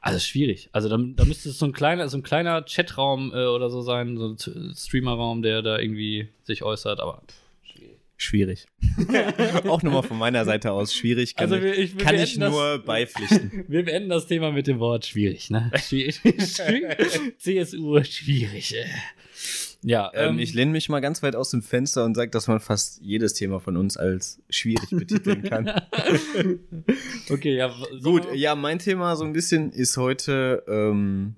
alles 0.00 0.26
schwierig. 0.26 0.68
Also 0.72 0.88
da, 0.88 0.98
da 0.98 1.24
müsste 1.24 1.48
es 1.48 1.58
so 1.58 1.66
ein 1.66 1.72
kleiner, 1.72 2.08
so 2.08 2.18
ein 2.18 2.22
kleiner 2.22 2.62
Chatraum 2.62 3.32
äh, 3.32 3.46
oder 3.46 3.70
so 3.70 3.80
sein, 3.82 4.16
so 4.16 4.36
ein 4.50 4.74
Streamerraum, 4.74 5.42
der 5.42 5.62
da 5.62 5.78
irgendwie 5.78 6.28
sich 6.42 6.62
äußert, 6.62 7.00
aber 7.00 7.22
schwierig. 8.16 8.66
Auch 9.68 9.82
nochmal 9.82 10.02
von 10.02 10.18
meiner 10.18 10.44
Seite 10.44 10.72
aus 10.72 10.94
schwierig. 10.94 11.36
Kann 11.36 11.52
also 11.52 11.64
wir, 11.64 11.76
ich, 11.76 11.96
kann 11.96 12.14
ich 12.14 12.38
nur 12.38 12.76
das, 12.76 12.84
beipflichten. 12.86 13.64
Wir 13.68 13.84
beenden 13.84 14.08
das 14.08 14.26
Thema 14.26 14.52
mit 14.52 14.66
dem 14.66 14.78
Wort 14.78 15.06
schwierig, 15.06 15.50
ne? 15.50 15.70
Schwierig. 15.78 16.20
CSU 17.38 18.02
schwierig. 18.04 18.74
Ja, 19.84 20.10
ähm, 20.14 20.34
ähm, 20.34 20.38
ich 20.38 20.54
lehne 20.54 20.72
mich 20.72 20.88
mal 20.88 21.00
ganz 21.00 21.22
weit 21.22 21.36
aus 21.36 21.50
dem 21.50 21.62
Fenster 21.62 22.04
und 22.04 22.14
sage, 22.14 22.30
dass 22.30 22.48
man 22.48 22.58
fast 22.58 23.00
jedes 23.02 23.34
Thema 23.34 23.60
von 23.60 23.76
uns 23.76 23.96
als 23.96 24.42
schwierig 24.48 24.88
betiteln 24.90 25.42
kann. 25.48 25.70
okay, 27.30 27.54
ja. 27.54 27.70
So 28.00 28.12
Gut, 28.12 28.34
ja, 28.34 28.54
mein 28.54 28.78
Thema 28.78 29.14
so 29.14 29.24
ein 29.24 29.34
bisschen 29.34 29.70
ist 29.70 29.98
heute 29.98 30.64
ähm, 30.66 31.34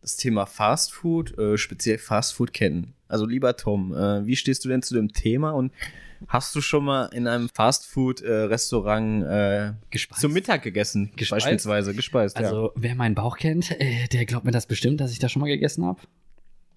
das 0.00 0.16
Thema 0.16 0.46
Fast 0.46 0.92
Food, 0.92 1.38
äh, 1.38 1.56
speziell 1.56 1.98
Fast 1.98 2.34
Food 2.34 2.52
kennen. 2.52 2.94
Also 3.06 3.26
lieber 3.26 3.56
Tom, 3.56 3.94
äh, 3.94 4.26
wie 4.26 4.34
stehst 4.34 4.64
du 4.64 4.68
denn 4.68 4.82
zu 4.82 4.94
dem 4.94 5.12
Thema 5.12 5.52
und 5.52 5.72
Hast 6.28 6.54
du 6.54 6.60
schon 6.60 6.84
mal 6.84 7.06
in 7.06 7.26
einem 7.26 7.48
Fastfood-Restaurant 7.50 9.24
äh, 9.24 9.72
gespeist. 9.90 10.20
zum 10.20 10.32
Mittag 10.32 10.62
gegessen? 10.62 11.10
Gespeist? 11.16 11.44
Beispielsweise 11.44 11.94
gespeist, 11.94 12.36
Also, 12.36 12.66
ja. 12.66 12.72
wer 12.76 12.94
meinen 12.94 13.14
Bauch 13.14 13.36
kennt, 13.36 13.78
äh, 13.78 14.08
der 14.08 14.24
glaubt 14.24 14.44
mir 14.44 14.50
das 14.50 14.66
bestimmt, 14.66 15.00
dass 15.00 15.12
ich 15.12 15.18
da 15.18 15.28
schon 15.28 15.40
mal 15.40 15.48
gegessen 15.48 15.84
habe. 15.84 16.00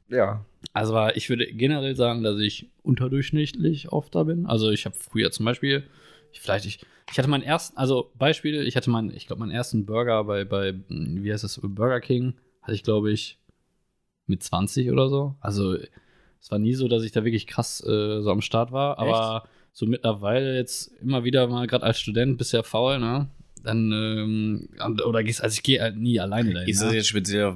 Ja. 0.09 0.45
Also 0.73 1.07
ich 1.15 1.29
würde 1.29 1.47
generell 1.47 1.95
sagen, 1.95 2.23
dass 2.23 2.39
ich 2.39 2.69
unterdurchschnittlich 2.83 3.91
oft 3.91 4.13
da 4.15 4.23
bin. 4.23 4.45
Also 4.45 4.69
ich 4.71 4.85
habe 4.85 4.95
früher 4.95 5.31
zum 5.31 5.45
Beispiel, 5.45 5.83
ich, 6.31 6.41
vielleicht 6.41 6.65
ich, 6.65 6.79
ich 7.11 7.17
hatte 7.17 7.29
meinen 7.29 7.43
ersten, 7.43 7.77
also 7.77 8.11
Beispiel, 8.15 8.67
ich 8.67 8.75
hatte 8.75 8.89
meinen, 8.89 9.11
ich 9.15 9.27
glaube 9.27 9.39
meinen 9.39 9.51
ersten 9.51 9.85
Burger 9.85 10.23
bei, 10.23 10.45
bei, 10.45 10.73
wie 10.89 11.31
heißt 11.31 11.43
das, 11.43 11.59
Burger 11.61 12.01
King, 12.01 12.35
hatte 12.61 12.73
ich 12.73 12.83
glaube 12.83 13.11
ich 13.11 13.39
mit 14.25 14.43
20 14.43 14.91
oder 14.91 15.09
so. 15.09 15.35
Also 15.39 15.77
es 16.39 16.51
war 16.51 16.59
nie 16.59 16.73
so, 16.73 16.87
dass 16.87 17.03
ich 17.03 17.11
da 17.11 17.23
wirklich 17.23 17.47
krass 17.47 17.81
äh, 17.85 18.21
so 18.21 18.29
am 18.29 18.41
Start 18.41 18.71
war, 18.71 18.99
aber 18.99 19.43
Echt? 19.43 19.53
so 19.73 19.85
mittlerweile 19.85 20.55
jetzt 20.55 20.91
immer 21.01 21.23
wieder 21.23 21.47
mal, 21.47 21.67
gerade 21.67 21.85
als 21.85 21.99
Student, 21.99 22.37
bist 22.37 22.53
ja 22.53 22.63
faul, 22.63 22.99
ne? 22.99 23.27
Dann, 23.63 23.91
ähm, 23.91 24.69
oder 25.05 25.23
gehst, 25.23 25.43
also 25.43 25.55
ich 25.55 25.63
gehe 25.63 25.81
halt 25.81 25.97
nie 25.97 26.19
alleine 26.19 26.53
dahin. 26.53 26.69
Ist 26.69 26.81
das 26.81 26.91
ne? 26.91 26.97
jetzt 26.97 27.07
speziell 27.07 27.55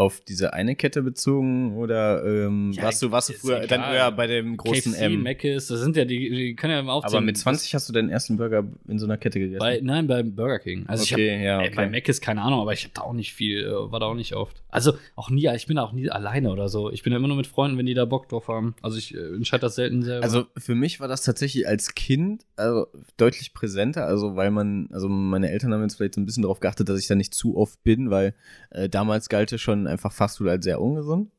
auf 0.00 0.20
diese 0.20 0.54
eine 0.54 0.74
Kette 0.76 1.02
bezogen 1.02 1.76
oder 1.76 2.24
ähm, 2.24 2.72
ja, 2.72 2.84
warst 2.84 3.02
du 3.02 3.10
warst 3.10 3.28
du 3.28 3.32
früher 3.34 3.66
dann 3.66 3.82
eher 3.82 4.10
bei 4.10 4.26
dem 4.26 4.56
großen 4.56 4.92
KFC, 4.92 5.02
M? 5.02 5.22
Mc's, 5.22 5.66
das 5.66 5.80
sind 5.80 5.94
ja 5.94 6.06
die, 6.06 6.30
die 6.30 6.56
können 6.56 6.72
ja 6.72 6.80
immer 6.80 6.94
aufzählen. 6.94 7.18
Aber 7.18 7.26
mit 7.26 7.36
20 7.36 7.74
hast 7.74 7.88
du 7.88 7.92
deinen 7.92 8.08
ersten 8.08 8.38
Burger 8.38 8.64
in 8.88 8.98
so 8.98 9.04
einer 9.04 9.18
Kette 9.18 9.38
gegessen? 9.38 9.58
Bei, 9.58 9.78
nein, 9.82 10.06
beim 10.06 10.34
Burger 10.34 10.58
King. 10.58 10.84
Also 10.86 11.02
okay, 11.02 11.28
ich 11.28 11.34
hab, 11.34 11.44
ja, 11.44 11.58
okay. 11.60 11.72
bei 11.76 11.86
Mc's 11.90 12.20
keine 12.22 12.40
Ahnung, 12.40 12.60
aber 12.60 12.72
ich 12.72 12.84
habe 12.84 12.94
da 12.94 13.02
auch 13.02 13.12
nicht 13.12 13.34
viel, 13.34 13.64
äh, 13.64 13.92
war 13.92 14.00
da 14.00 14.06
auch 14.06 14.14
nicht 14.14 14.34
oft. 14.34 14.62
Also 14.70 14.94
auch 15.16 15.30
nie, 15.30 15.48
ich 15.54 15.66
bin 15.66 15.78
auch 15.78 15.92
nie 15.92 16.10
alleine 16.10 16.50
oder 16.50 16.68
so. 16.68 16.90
Ich 16.90 17.02
bin 17.02 17.12
ja 17.12 17.18
immer 17.18 17.28
nur 17.28 17.36
mit 17.36 17.46
Freunden, 17.46 17.78
wenn 17.78 17.86
die 17.86 17.94
da 17.94 18.04
Bock 18.04 18.28
drauf 18.28 18.48
haben. 18.48 18.74
Also 18.82 18.98
ich 18.98 19.14
äh, 19.14 19.34
entscheide 19.34 19.62
das 19.62 19.74
selten 19.74 20.02
selber. 20.02 20.24
Also 20.24 20.46
für 20.56 20.74
mich 20.74 21.00
war 21.00 21.08
das 21.08 21.22
tatsächlich 21.22 21.66
als 21.66 21.94
Kind 21.94 22.44
also 22.56 22.86
deutlich 23.16 23.52
präsenter, 23.52 24.06
also 24.06 24.36
weil 24.36 24.50
man, 24.50 24.88
also 24.92 25.08
meine 25.08 25.50
Eltern 25.50 25.72
haben 25.72 25.82
jetzt 25.82 25.96
vielleicht 25.96 26.14
so 26.14 26.20
ein 26.20 26.26
bisschen 26.26 26.42
darauf 26.42 26.60
geachtet, 26.60 26.88
dass 26.88 27.00
ich 27.00 27.06
da 27.06 27.14
nicht 27.14 27.34
zu 27.34 27.56
oft 27.56 27.82
bin, 27.82 28.10
weil 28.10 28.34
äh, 28.70 28.88
damals 28.88 29.28
galt 29.28 29.52
es 29.52 29.60
schon 29.60 29.86
einfach 29.86 30.12
Fastfood 30.12 30.48
als 30.48 30.64
sehr 30.64 30.80
ungesund. 30.80 31.30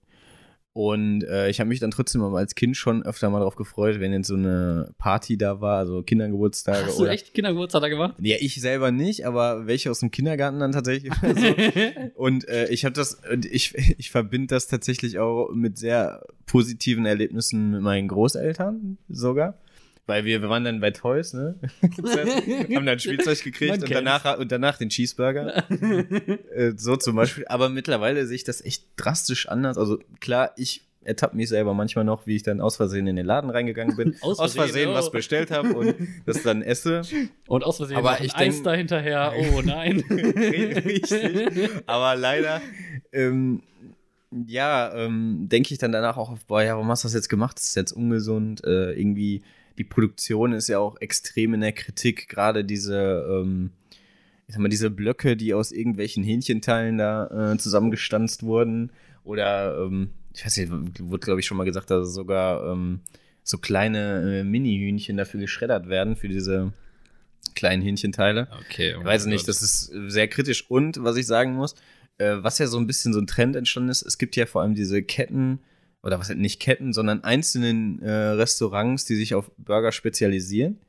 Und 0.73 1.23
äh, 1.25 1.49
ich 1.49 1.59
habe 1.59 1.67
mich 1.67 1.81
dann 1.81 1.91
trotzdem 1.91 2.21
aber 2.21 2.37
als 2.37 2.55
Kind 2.55 2.77
schon 2.77 3.03
öfter 3.03 3.29
mal 3.29 3.39
darauf 3.39 3.55
gefreut, 3.55 3.99
wenn 3.99 4.13
jetzt 4.13 4.27
so 4.27 4.35
eine 4.35 4.93
Party 4.97 5.37
da 5.37 5.59
war, 5.59 5.79
also 5.79 6.01
Kindergeburtstage. 6.01 6.85
Hast 6.85 6.97
du 6.97 7.03
oder, 7.03 7.11
echt 7.11 7.33
Kindergeburtstage 7.33 7.89
gemacht? 7.89 8.15
Ja, 8.21 8.37
ich 8.39 8.61
selber 8.61 8.91
nicht, 8.91 9.25
aber 9.25 9.67
welche 9.67 9.91
aus 9.91 9.99
dem 9.99 10.11
Kindergarten 10.11 10.59
dann 10.59 10.71
tatsächlich. 10.71 11.11
so. 11.13 11.55
Und 12.15 12.47
äh, 12.47 12.69
ich 12.69 12.85
habe 12.85 12.93
das, 12.93 13.21
ich, 13.51 13.75
ich 13.97 14.11
verbinde 14.11 14.47
das 14.47 14.67
tatsächlich 14.67 15.19
auch 15.19 15.49
mit 15.53 15.77
sehr 15.77 16.25
positiven 16.45 17.05
Erlebnissen 17.05 17.71
mit 17.71 17.81
meinen 17.81 18.07
Großeltern 18.07 18.97
sogar 19.09 19.57
weil 20.11 20.25
wir, 20.25 20.41
wir 20.41 20.49
waren 20.49 20.65
dann 20.65 20.81
bei 20.81 20.91
Toys, 20.91 21.31
ne? 21.31 21.55
haben 22.75 22.85
dann 22.85 22.99
Spielzeug 22.99 23.41
gekriegt 23.41 23.81
und 23.81 23.89
danach, 23.89 24.37
und 24.37 24.51
danach 24.51 24.77
den 24.77 24.89
Cheeseburger. 24.89 25.63
äh, 26.53 26.73
so 26.75 26.97
zum 26.97 27.15
Beispiel. 27.15 27.45
Aber 27.47 27.69
mittlerweile 27.69 28.27
sehe 28.27 28.35
ich 28.35 28.43
das 28.43 28.59
echt 28.59 28.83
drastisch 28.97 29.47
anders. 29.47 29.77
Also 29.77 29.99
klar, 30.19 30.51
ich 30.57 30.81
ertappe 31.05 31.37
mich 31.37 31.47
selber 31.47 31.73
manchmal 31.73 32.03
noch, 32.03 32.27
wie 32.27 32.35
ich 32.35 32.43
dann 32.43 32.59
aus 32.59 32.75
Versehen 32.75 33.07
in 33.07 33.15
den 33.15 33.25
Laden 33.25 33.49
reingegangen 33.49 33.95
bin, 33.95 34.17
aus 34.21 34.37
Versehen, 34.37 34.41
aus 34.41 34.53
Versehen 34.53 34.89
oh. 34.89 34.93
was 34.95 35.11
bestellt 35.11 35.49
habe 35.49 35.73
und 35.73 35.95
das 36.25 36.43
dann 36.43 36.61
esse. 36.61 37.03
Und 37.47 37.63
aus 37.63 37.77
Versehen 37.77 37.95
aber 37.95 38.19
ich 38.19 38.35
Eis 38.35 38.61
da 38.63 38.73
hinterher, 38.73 39.31
oh 39.33 39.61
nein. 39.61 40.03
Richtig. 40.09 41.69
Aber 41.85 42.17
leider, 42.17 42.61
ähm, 43.13 43.63
ja, 44.45 44.93
ähm, 44.93 45.47
denke 45.49 45.73
ich 45.73 45.77
dann 45.77 45.93
danach 45.93 46.17
auch 46.17 46.31
auf, 46.31 46.45
boah, 46.47 46.61
ja, 46.61 46.73
warum 46.73 46.89
hast 46.89 47.05
du 47.05 47.07
das 47.07 47.13
jetzt 47.13 47.29
gemacht? 47.29 47.55
Das 47.55 47.69
ist 47.69 47.75
jetzt 47.75 47.93
ungesund, 47.93 48.61
äh, 48.65 48.91
irgendwie 48.91 49.41
die 49.81 49.85
Produktion 49.85 50.53
ist 50.53 50.67
ja 50.67 50.77
auch 50.77 51.01
extrem 51.01 51.55
in 51.55 51.61
der 51.61 51.71
Kritik, 51.71 52.29
gerade 52.29 52.63
diese, 52.63 53.25
ähm, 53.27 53.71
ich 54.45 54.53
sag 54.53 54.61
mal, 54.61 54.69
diese 54.69 54.91
Blöcke, 54.91 55.35
die 55.35 55.55
aus 55.55 55.71
irgendwelchen 55.71 56.23
Hähnchenteilen 56.23 56.99
da 56.99 57.53
äh, 57.53 57.57
zusammengestanzt 57.57 58.43
wurden. 58.43 58.91
Oder, 59.23 59.79
ähm, 59.79 60.11
ich 60.35 60.45
weiß 60.45 60.57
nicht, 60.57 60.71
wurde, 60.99 61.25
glaube 61.25 61.39
ich, 61.39 61.47
schon 61.47 61.57
mal 61.57 61.63
gesagt, 61.63 61.89
dass 61.89 62.13
sogar 62.13 62.71
ähm, 62.71 62.99
so 63.43 63.57
kleine 63.57 64.41
äh, 64.41 64.43
Mini-Hühnchen 64.43 65.17
dafür 65.17 65.39
geschreddert 65.39 65.89
werden, 65.89 66.15
für 66.15 66.27
diese 66.27 66.73
kleinen 67.55 67.81
Hähnchenteile. 67.81 68.49
Okay. 68.65 68.95
Ich 68.99 69.03
weiß 69.03 69.25
nicht, 69.25 69.47
das 69.47 69.63
ist 69.63 69.91
sehr 70.09 70.27
kritisch. 70.27 70.69
Und 70.69 71.03
was 71.03 71.15
ich 71.17 71.25
sagen 71.25 71.53
muss, 71.53 71.73
äh, 72.19 72.35
was 72.35 72.59
ja 72.59 72.67
so 72.67 72.77
ein 72.77 72.85
bisschen 72.85 73.13
so 73.13 73.19
ein 73.19 73.25
Trend 73.25 73.55
entstanden 73.55 73.89
ist, 73.89 74.03
es 74.03 74.19
gibt 74.19 74.35
ja 74.35 74.45
vor 74.45 74.61
allem 74.61 74.75
diese 74.75 75.01
Ketten, 75.01 75.57
oder 76.03 76.19
was 76.19 76.29
nicht 76.29 76.59
Ketten, 76.59 76.93
sondern 76.93 77.23
einzelnen 77.23 78.01
äh, 78.01 78.11
Restaurants, 78.11 79.05
die 79.05 79.15
sich 79.15 79.35
auf 79.35 79.51
Burger 79.57 79.91
spezialisieren. 79.91 80.79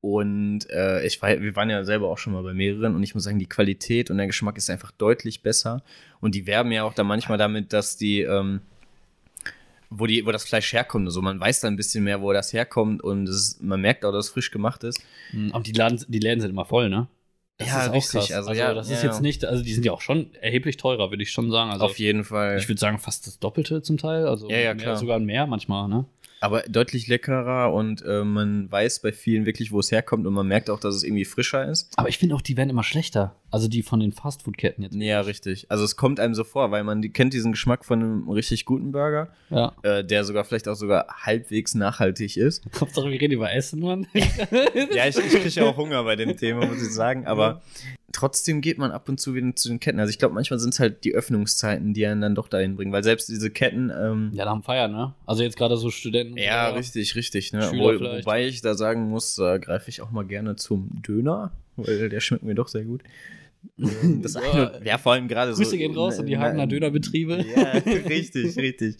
Und 0.00 0.70
äh, 0.70 1.04
ich 1.04 1.20
war, 1.20 1.40
wir 1.40 1.56
waren 1.56 1.68
ja 1.68 1.84
selber 1.84 2.08
auch 2.08 2.16
schon 2.16 2.32
mal 2.32 2.42
bei 2.42 2.54
mehreren 2.54 2.94
und 2.94 3.02
ich 3.02 3.14
muss 3.14 3.24
sagen, 3.24 3.38
die 3.38 3.48
Qualität 3.48 4.10
und 4.10 4.16
der 4.16 4.26
Geschmack 4.26 4.56
ist 4.56 4.70
einfach 4.70 4.92
deutlich 4.92 5.42
besser. 5.42 5.82
Und 6.20 6.34
die 6.34 6.46
werben 6.46 6.72
ja 6.72 6.84
auch 6.84 6.94
da 6.94 7.04
manchmal 7.04 7.36
damit, 7.36 7.72
dass 7.74 7.98
die, 7.98 8.22
ähm, 8.22 8.60
wo 9.90 10.06
die, 10.06 10.24
wo 10.24 10.32
das 10.32 10.44
Fleisch 10.44 10.72
herkommt 10.72 11.14
und. 11.14 11.22
Man 11.22 11.38
weiß 11.38 11.60
da 11.60 11.68
ein 11.68 11.76
bisschen 11.76 12.04
mehr, 12.04 12.22
wo 12.22 12.32
das 12.32 12.52
herkommt 12.52 13.02
und 13.02 13.28
ist, 13.28 13.62
man 13.62 13.80
merkt 13.80 14.04
auch, 14.04 14.12
dass 14.12 14.26
es 14.26 14.32
frisch 14.32 14.50
gemacht 14.50 14.84
ist. 14.84 15.02
Hm, 15.32 15.52
die, 15.64 15.72
Laden, 15.72 16.02
die 16.08 16.18
Läden 16.18 16.40
sind 16.40 16.50
immer 16.50 16.64
voll, 16.64 16.88
ne? 16.88 17.08
Das 17.60 17.68
ja, 17.68 17.82
ist 17.82 17.88
auch 17.90 17.94
richtig. 17.94 18.20
Krass. 18.20 18.32
Also, 18.32 18.48
also 18.50 18.60
ja, 18.60 18.72
das 18.72 18.88
ist 18.88 19.02
ja. 19.02 19.10
jetzt 19.10 19.20
nicht, 19.20 19.44
also 19.44 19.62
die 19.62 19.74
sind 19.74 19.84
ja 19.84 19.92
auch 19.92 20.00
schon 20.00 20.34
erheblich 20.40 20.78
teurer, 20.78 21.10
würde 21.10 21.22
ich 21.22 21.30
schon 21.30 21.50
sagen. 21.50 21.70
Also 21.70 21.84
Auf 21.84 21.98
jeden 21.98 22.24
Fall. 22.24 22.56
Ich 22.58 22.68
würde 22.68 22.80
sagen, 22.80 22.98
fast 22.98 23.26
das 23.26 23.38
Doppelte 23.38 23.82
zum 23.82 23.98
Teil. 23.98 24.26
Also 24.26 24.48
ja, 24.48 24.58
ja, 24.58 24.74
klar. 24.74 24.96
sogar 24.96 25.18
mehr 25.18 25.46
manchmal, 25.46 25.86
ne? 25.86 26.06
Aber 26.40 26.62
deutlich 26.62 27.06
leckerer 27.06 27.72
und 27.72 28.02
äh, 28.02 28.24
man 28.24 28.70
weiß 28.72 29.00
bei 29.00 29.12
vielen 29.12 29.46
wirklich, 29.46 29.72
wo 29.72 29.80
es 29.80 29.92
herkommt 29.92 30.26
und 30.26 30.32
man 30.32 30.46
merkt 30.46 30.70
auch, 30.70 30.80
dass 30.80 30.94
es 30.94 31.04
irgendwie 31.04 31.26
frischer 31.26 31.68
ist. 31.68 31.92
Aber 31.96 32.08
ich 32.08 32.18
finde 32.18 32.34
auch, 32.34 32.40
die 32.40 32.56
werden 32.56 32.70
immer 32.70 32.82
schlechter. 32.82 33.36
Also 33.50 33.68
die 33.68 33.82
von 33.82 34.00
den 34.00 34.12
Fastfood-Ketten 34.12 34.82
jetzt. 34.82 34.94
Ja, 34.94 35.20
richtig. 35.20 35.66
Also 35.70 35.84
es 35.84 35.96
kommt 35.96 36.20
einem 36.20 36.34
so 36.34 36.44
vor, 36.44 36.70
weil 36.70 36.84
man 36.84 37.02
die, 37.02 37.10
kennt 37.10 37.34
diesen 37.34 37.52
Geschmack 37.52 37.84
von 37.84 38.00
einem 38.00 38.28
richtig 38.30 38.64
guten 38.64 38.92
Burger, 38.92 39.28
ja. 39.50 39.72
äh, 39.82 40.04
der 40.04 40.24
sogar 40.24 40.44
vielleicht 40.44 40.68
auch 40.68 40.76
sogar 40.76 41.06
halbwegs 41.08 41.74
nachhaltig 41.74 42.36
ist. 42.36 42.64
Hauptsache, 42.80 43.10
wir 43.10 43.20
reden 43.20 43.34
über 43.34 43.52
Essen, 43.52 43.80
Mann. 43.80 44.06
ja, 44.14 45.06
ich, 45.06 45.18
ich 45.18 45.32
kriege 45.32 45.48
ja 45.48 45.64
auch 45.64 45.76
Hunger 45.76 46.04
bei 46.04 46.16
dem 46.16 46.36
Thema, 46.36 46.64
muss 46.64 46.80
ich 46.80 46.92
sagen. 46.92 47.26
Aber 47.26 47.60
trotzdem 48.12 48.60
geht 48.60 48.78
man 48.78 48.90
ab 48.90 49.08
und 49.08 49.20
zu 49.20 49.34
wieder 49.34 49.54
zu 49.54 49.68
den 49.68 49.80
Ketten. 49.80 50.00
Also 50.00 50.10
ich 50.10 50.18
glaube, 50.18 50.34
manchmal 50.34 50.58
sind 50.58 50.74
es 50.74 50.80
halt 50.80 51.04
die 51.04 51.14
Öffnungszeiten, 51.14 51.94
die 51.94 52.06
einen 52.06 52.20
dann 52.20 52.34
doch 52.34 52.48
dahin 52.48 52.76
bringen, 52.76 52.92
weil 52.92 53.04
selbst 53.04 53.28
diese 53.28 53.50
Ketten. 53.50 53.90
Ähm, 53.90 54.30
ja, 54.32 54.44
da 54.44 54.50
haben 54.50 54.62
Feiern, 54.62 54.92
ne? 54.92 55.14
Also 55.26 55.42
jetzt 55.42 55.56
gerade 55.56 55.76
so 55.76 55.90
Studenten. 55.90 56.36
Ja, 56.36 56.70
richtig, 56.70 57.14
richtig. 57.14 57.52
Ne? 57.52 57.70
Wo, 57.72 57.88
wobei 57.88 58.46
ich 58.46 58.60
da 58.62 58.74
sagen 58.74 59.08
muss, 59.08 59.38
äh, 59.38 59.58
greife 59.58 59.88
ich 59.88 60.02
auch 60.02 60.10
mal 60.10 60.24
gerne 60.24 60.56
zum 60.56 61.02
Döner, 61.02 61.52
weil 61.76 62.08
der 62.08 62.20
schmeckt 62.20 62.44
mir 62.44 62.54
doch 62.54 62.68
sehr 62.68 62.84
gut. 62.84 63.02
Das 64.22 64.36
eine, 64.36 64.80
ja, 64.84 64.96
vor 64.96 65.12
allem 65.12 65.28
gerade 65.28 65.52
so. 65.52 65.62
Grüße 65.62 65.76
gehen 65.76 65.94
raus 65.94 66.18
in 66.18 66.26
die 66.26 66.38
Hagener 66.38 66.66
Dönerbetriebe. 66.66 67.44
Ja, 67.54 67.72
richtig, 68.08 68.56
richtig. 68.56 68.96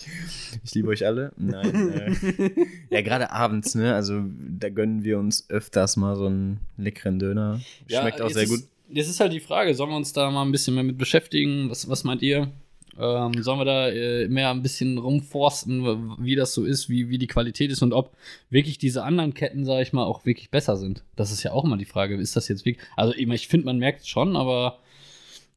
Ich 0.62 0.74
liebe 0.74 0.88
euch 0.88 1.06
alle. 1.06 1.32
Nein. 1.38 1.92
Äh, 1.92 2.50
ja, 2.90 3.00
gerade 3.00 3.30
abends, 3.30 3.74
ne? 3.74 3.94
Also 3.94 4.22
da 4.58 4.68
gönnen 4.68 5.02
wir 5.02 5.18
uns 5.18 5.48
öfters 5.48 5.96
mal 5.96 6.16
so 6.16 6.26
einen 6.26 6.60
leckeren 6.76 7.18
Döner. 7.18 7.60
Schmeckt 7.86 8.18
ja, 8.18 8.26
auch 8.26 8.30
sehr 8.30 8.46
gut. 8.46 8.60
Jetzt 8.92 9.08
ist 9.08 9.20
halt 9.20 9.32
die 9.32 9.40
Frage, 9.40 9.74
sollen 9.74 9.90
wir 9.90 9.96
uns 9.96 10.12
da 10.12 10.30
mal 10.30 10.42
ein 10.42 10.52
bisschen 10.52 10.74
mehr 10.74 10.84
mit 10.84 10.98
beschäftigen? 10.98 11.70
Was, 11.70 11.88
was 11.88 12.04
meint 12.04 12.22
ihr? 12.22 12.50
Ähm, 12.98 13.42
sollen 13.42 13.60
wir 13.60 13.64
da 13.64 13.88
äh, 13.88 14.28
mehr 14.28 14.50
ein 14.50 14.62
bisschen 14.62 14.98
rumforsten, 14.98 16.16
wie 16.18 16.34
das 16.34 16.52
so 16.52 16.64
ist, 16.64 16.90
wie, 16.90 17.08
wie 17.08 17.18
die 17.18 17.28
Qualität 17.28 17.70
ist 17.70 17.82
und 17.82 17.92
ob 17.92 18.14
wirklich 18.50 18.78
diese 18.78 19.04
anderen 19.04 19.32
Ketten, 19.32 19.64
sage 19.64 19.82
ich 19.82 19.92
mal, 19.92 20.04
auch 20.04 20.26
wirklich 20.26 20.50
besser 20.50 20.76
sind? 20.76 21.04
Das 21.16 21.30
ist 21.30 21.42
ja 21.42 21.52
auch 21.52 21.64
mal 21.64 21.78
die 21.78 21.84
Frage. 21.84 22.16
Ist 22.16 22.36
das 22.36 22.48
jetzt 22.48 22.66
wirklich. 22.66 22.84
Also, 22.96 23.14
ich 23.14 23.48
finde, 23.48 23.66
man 23.66 23.78
merkt 23.78 24.02
es 24.02 24.08
schon, 24.08 24.36
aber 24.36 24.78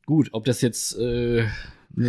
gut, 0.06 0.30
ob 0.32 0.46
das 0.46 0.62
jetzt. 0.62 0.98
Äh, 0.98 1.46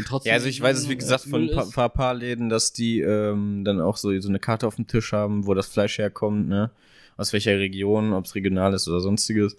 trotzdem 0.06 0.30
ja, 0.30 0.34
also 0.34 0.46
ich 0.46 0.60
weiß 0.60 0.78
es, 0.78 0.88
wie 0.88 0.96
gesagt, 0.96 1.24
von 1.24 1.50
ein 1.50 1.70
paar, 1.72 1.88
paar, 1.88 2.14
Läden, 2.14 2.48
dass 2.48 2.72
die 2.72 3.00
ähm, 3.00 3.64
dann 3.64 3.80
auch 3.80 3.96
so, 3.96 4.18
so 4.20 4.28
eine 4.28 4.38
Karte 4.38 4.66
auf 4.66 4.76
dem 4.76 4.86
Tisch 4.86 5.12
haben, 5.12 5.46
wo 5.46 5.54
das 5.54 5.66
Fleisch 5.66 5.98
herkommt, 5.98 6.48
ne? 6.48 6.70
Aus 7.16 7.32
welcher 7.32 7.58
Region, 7.58 8.12
ob 8.12 8.24
es 8.24 8.34
regional 8.34 8.74
ist 8.74 8.88
oder 8.88 9.00
sonstiges. 9.00 9.56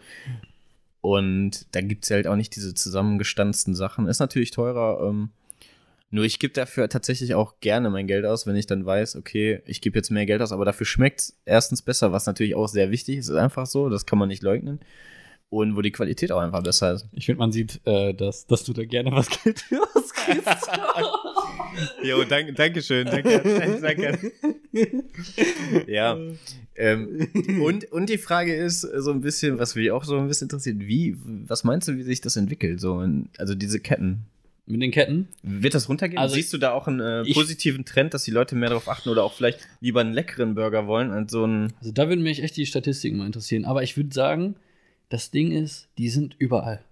Und 1.06 1.68
da 1.76 1.82
gibt 1.82 2.04
es 2.04 2.10
halt 2.10 2.26
auch 2.26 2.36
nicht 2.36 2.56
diese 2.56 2.74
zusammengestanzten 2.74 3.76
Sachen. 3.76 4.08
Ist 4.08 4.18
natürlich 4.18 4.50
teurer. 4.50 5.08
Ähm, 5.08 5.30
nur 6.10 6.26
ich 6.26 6.39
gebe 6.39 6.52
dafür 6.52 6.89
tatsächlich 6.89 7.36
auch 7.36 7.60
gerne 7.60 7.91
mein 7.91 8.08
Geld 8.08 8.26
aus, 8.26 8.48
wenn 8.48 8.56
ich 8.56 8.65
dann 8.65 8.88
weiß, 8.88 9.15
okay, 9.15 9.62
ich 9.68 9.82
gebe 9.82 10.00
jetzt 10.00 10.10
mehr 10.10 10.26
Geld 10.26 10.41
aus, 10.41 10.52
aber 10.52 10.65
dafür 10.65 10.88
schmeckt 10.88 11.20
es 11.20 11.39
erstens 11.46 11.84
besser, 11.84 12.12
was 12.12 12.26
natürlich 12.26 12.56
auch 12.56 12.68
sehr 12.68 12.89
wichtig 12.89 13.20
ist. 13.20 13.30
Ist 13.30 13.36
einfach 13.36 13.68
so, 13.68 13.88
das 13.88 14.08
kann 14.08 14.18
man 14.18 14.30
nicht 14.30 14.41
leugnen. 14.41 14.80
Und 15.50 15.76
wo 15.76 15.84
die 15.84 15.91
Qualität 15.91 16.32
auch 16.32 16.41
einfach 16.41 16.63
besser 16.63 16.94
ist. 16.94 17.06
Ich 17.12 17.28
finde, 17.28 17.38
man 17.38 17.52
sieht, 17.52 17.82
äh, 17.86 18.15
dass, 18.15 18.48
dass 18.48 18.63
du 18.63 18.74
da 18.74 18.84
gerne 18.84 19.12
was 19.12 19.30
Geld 19.30 19.60
für 19.60 19.84
ausgibst. 19.96 20.70
jo, 22.04 22.24
danke, 22.24 22.54
danke 22.54 22.82
schön. 22.82 23.06
Danke, 23.06 23.80
danke. 23.82 24.32
ja. 25.88 26.18
Ähm, 26.76 27.28
und, 27.64 27.92
und 27.92 28.10
die 28.10 28.18
Frage 28.18 28.56
ist 28.56 28.82
so 28.82 29.12
ein 29.12 29.22
bisschen, 29.22 29.60
was 29.60 29.76
mich 29.76 29.92
auch 29.92 30.04
so 30.04 30.18
ein 30.18 30.28
bisschen 30.28 30.46
interessiert, 30.46 30.80
wie, 30.80 31.16
was 31.24 31.64
meinst 31.64 31.88
du, 31.88 31.96
wie 31.96 32.04
sich 32.04 32.22
das 32.22 32.36
entwickelt? 32.36 32.82
So, 32.82 33.02
in, 33.02 33.30
also 33.38 33.56
diese 33.56 33.80
Ketten. 33.80 34.26
Mit 34.68 34.82
den 34.82 34.92
Ketten? 34.92 35.28
Wird 35.44 35.76
das 35.76 35.88
runtergehen? 35.88 36.18
Also 36.18 36.36
Siehst 36.36 36.52
du 36.52 36.58
da 36.58 36.72
auch 36.72 36.88
einen 36.88 37.00
äh, 37.00 37.34
positiven 37.34 37.86
Trend, 37.86 38.16
dass 38.16 38.24
die 38.24 38.32
Leute 38.32 38.56
mehr 38.56 38.70
darauf 38.70 38.90
achten 38.90 39.10
oder 39.10 39.24
auch 39.24 39.34
vielleicht 39.34 39.60
lieber 39.80 40.02
einen 40.02 40.14
leckeren 40.14 40.56
Burger 40.56 40.88
wollen 40.88 41.12
als 41.12 41.32
so 41.32 41.44
einen. 41.44 41.72
Also 41.80 41.92
da 41.92 42.10
würden 42.10 42.24
mich 42.24 42.42
echt 42.42 42.58
die 42.58 42.66
Statistiken 42.66 43.18
mal 43.18 43.28
interessieren. 43.28 43.66
Aber 43.66 43.84
ich 43.84 43.96
würde 43.96 44.14
sagen, 44.14 44.56
das 45.10 45.30
Ding 45.30 45.52
ist, 45.52 45.88
die 46.00 46.10
sind 46.10 46.36
überall. 46.40 46.84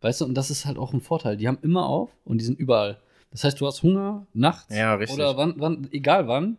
Weißt 0.00 0.20
du, 0.20 0.24
und 0.24 0.34
das 0.34 0.50
ist 0.50 0.66
halt 0.66 0.78
auch 0.78 0.92
ein 0.92 1.00
Vorteil. 1.00 1.36
Die 1.36 1.46
haben 1.46 1.58
immer 1.62 1.86
auf 1.86 2.10
und 2.24 2.38
die 2.38 2.44
sind 2.44 2.58
überall. 2.58 2.98
Das 3.30 3.44
heißt, 3.44 3.60
du 3.60 3.66
hast 3.66 3.82
Hunger 3.82 4.26
nachts 4.32 4.74
ja, 4.74 4.98
oder 4.98 5.36
wann, 5.36 5.54
wann, 5.58 5.88
egal 5.92 6.26
wann, 6.28 6.56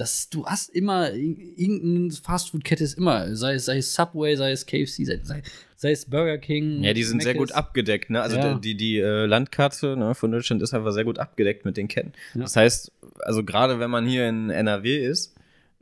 das, 0.00 0.30
du 0.30 0.46
hast 0.46 0.70
immer, 0.70 1.12
irgendeine 1.12 2.10
Fastfood-Kette 2.10 2.82
ist 2.82 2.96
immer, 2.96 3.34
sei 3.36 3.54
es, 3.54 3.66
sei 3.66 3.78
es 3.78 3.94
Subway, 3.94 4.34
sei 4.34 4.52
es 4.52 4.64
KFC, 4.64 5.04
sei, 5.04 5.20
sei, 5.22 5.42
sei 5.76 5.90
es 5.92 6.06
Burger 6.06 6.38
King. 6.38 6.82
Ja, 6.82 6.94
die 6.94 7.02
sind 7.02 7.18
Mc's. 7.18 7.24
sehr 7.24 7.34
gut 7.34 7.52
abgedeckt, 7.52 8.08
ne? 8.08 8.22
Also 8.22 8.36
ja. 8.36 8.54
die, 8.54 8.74
die 8.76 8.98
äh, 8.98 9.26
Landkarte 9.26 9.98
ne, 9.98 10.14
von 10.14 10.32
Deutschland 10.32 10.62
ist 10.62 10.72
einfach 10.72 10.92
sehr 10.92 11.04
gut 11.04 11.18
abgedeckt 11.18 11.66
mit 11.66 11.76
den 11.76 11.86
Ketten. 11.86 12.12
Ja. 12.34 12.42
Das 12.42 12.56
heißt, 12.56 12.92
also 13.20 13.44
gerade 13.44 13.78
wenn 13.78 13.90
man 13.90 14.06
hier 14.06 14.26
in 14.26 14.48
NRW 14.48 15.06
ist, 15.06 15.34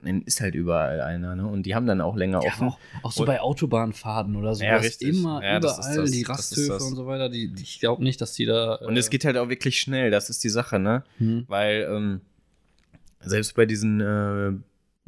ist 0.03 0.41
halt 0.41 0.55
überall 0.55 1.01
einer, 1.01 1.35
ne? 1.35 1.47
Und 1.47 1.65
die 1.65 1.75
haben 1.75 1.87
dann 1.87 2.01
auch 2.01 2.17
länger 2.17 2.41
ja, 2.43 2.49
offen. 2.49 2.69
Auch, 2.69 2.79
auch 3.03 3.13
so 3.13 3.23
und, 3.23 3.27
bei 3.27 3.41
Autobahnfahrten 3.41 4.37
oder 4.37 4.55
so. 4.55 4.65
Ja, 4.65 4.77
richtig. 4.77 5.09
Immer 5.09 5.43
ja, 5.43 5.59
überall 5.59 5.97
das, 5.97 6.11
die 6.11 6.23
Rasthöfe 6.23 6.85
und 6.85 6.95
so 6.95 7.07
weiter. 7.07 7.29
Die, 7.29 7.49
die 7.53 7.63
ich 7.63 7.81
glaube 7.81 8.05
nicht, 8.05 8.21
dass 8.21 8.33
die 8.33 8.47
da. 8.47 8.79
Äh 8.81 8.85
und 8.85 8.97
es 8.97 9.11
geht 9.11 9.25
halt 9.25 9.37
auch 9.37 9.49
wirklich 9.49 9.81
schnell, 9.81 10.11
das 10.11 10.31
ist 10.31 10.45
die 10.45 10.51
Sache, 10.51 10.79
ne? 10.79 11.03
Hm. 11.19 11.45
Weil, 11.49 11.89
ähm, 11.91 12.21
selbst 13.21 13.57
bei 13.57 13.67
diesen 13.67 14.01
äh, 14.01 14.53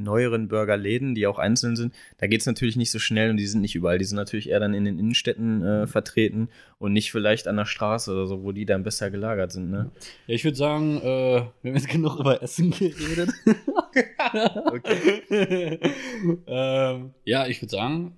neueren 0.02 0.48
Burgerläden, 0.48 1.14
die 1.14 1.26
auch 1.26 1.38
einzeln 1.38 1.76
sind, 1.76 1.94
da 2.18 2.26
geht 2.26 2.40
es 2.40 2.46
natürlich 2.46 2.76
nicht 2.76 2.90
so 2.90 2.98
schnell 2.98 3.30
und 3.30 3.36
die 3.36 3.46
sind 3.46 3.60
nicht 3.60 3.74
überall. 3.74 3.98
Die 3.98 4.04
sind 4.04 4.16
natürlich 4.16 4.48
eher 4.48 4.60
dann 4.60 4.74
in 4.74 4.84
den 4.84 4.98
Innenstädten 4.98 5.62
äh, 5.62 5.86
vertreten 5.86 6.48
und 6.78 6.92
nicht 6.92 7.12
vielleicht 7.12 7.48
an 7.48 7.56
der 7.56 7.66
Straße 7.66 8.12
oder 8.12 8.26
so, 8.26 8.42
wo 8.42 8.52
die 8.52 8.66
dann 8.66 8.82
besser 8.82 9.10
gelagert 9.10 9.52
sind. 9.52 9.70
Ne? 9.70 9.90
Ja, 10.26 10.34
ich 10.34 10.44
würde 10.44 10.56
sagen, 10.56 10.98
äh, 10.98 11.42
wir 11.62 11.70
haben 11.70 11.76
jetzt 11.76 11.88
genug 11.88 12.18
über 12.18 12.42
Essen 12.42 12.70
geredet. 12.70 13.30
ähm, 16.46 17.14
ja, 17.24 17.46
ich 17.46 17.62
würde 17.62 17.70
sagen, 17.70 18.16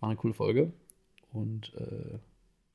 war 0.00 0.10
eine 0.10 0.16
coole 0.16 0.34
Folge 0.34 0.72
und 1.32 1.72
äh, 1.76 2.18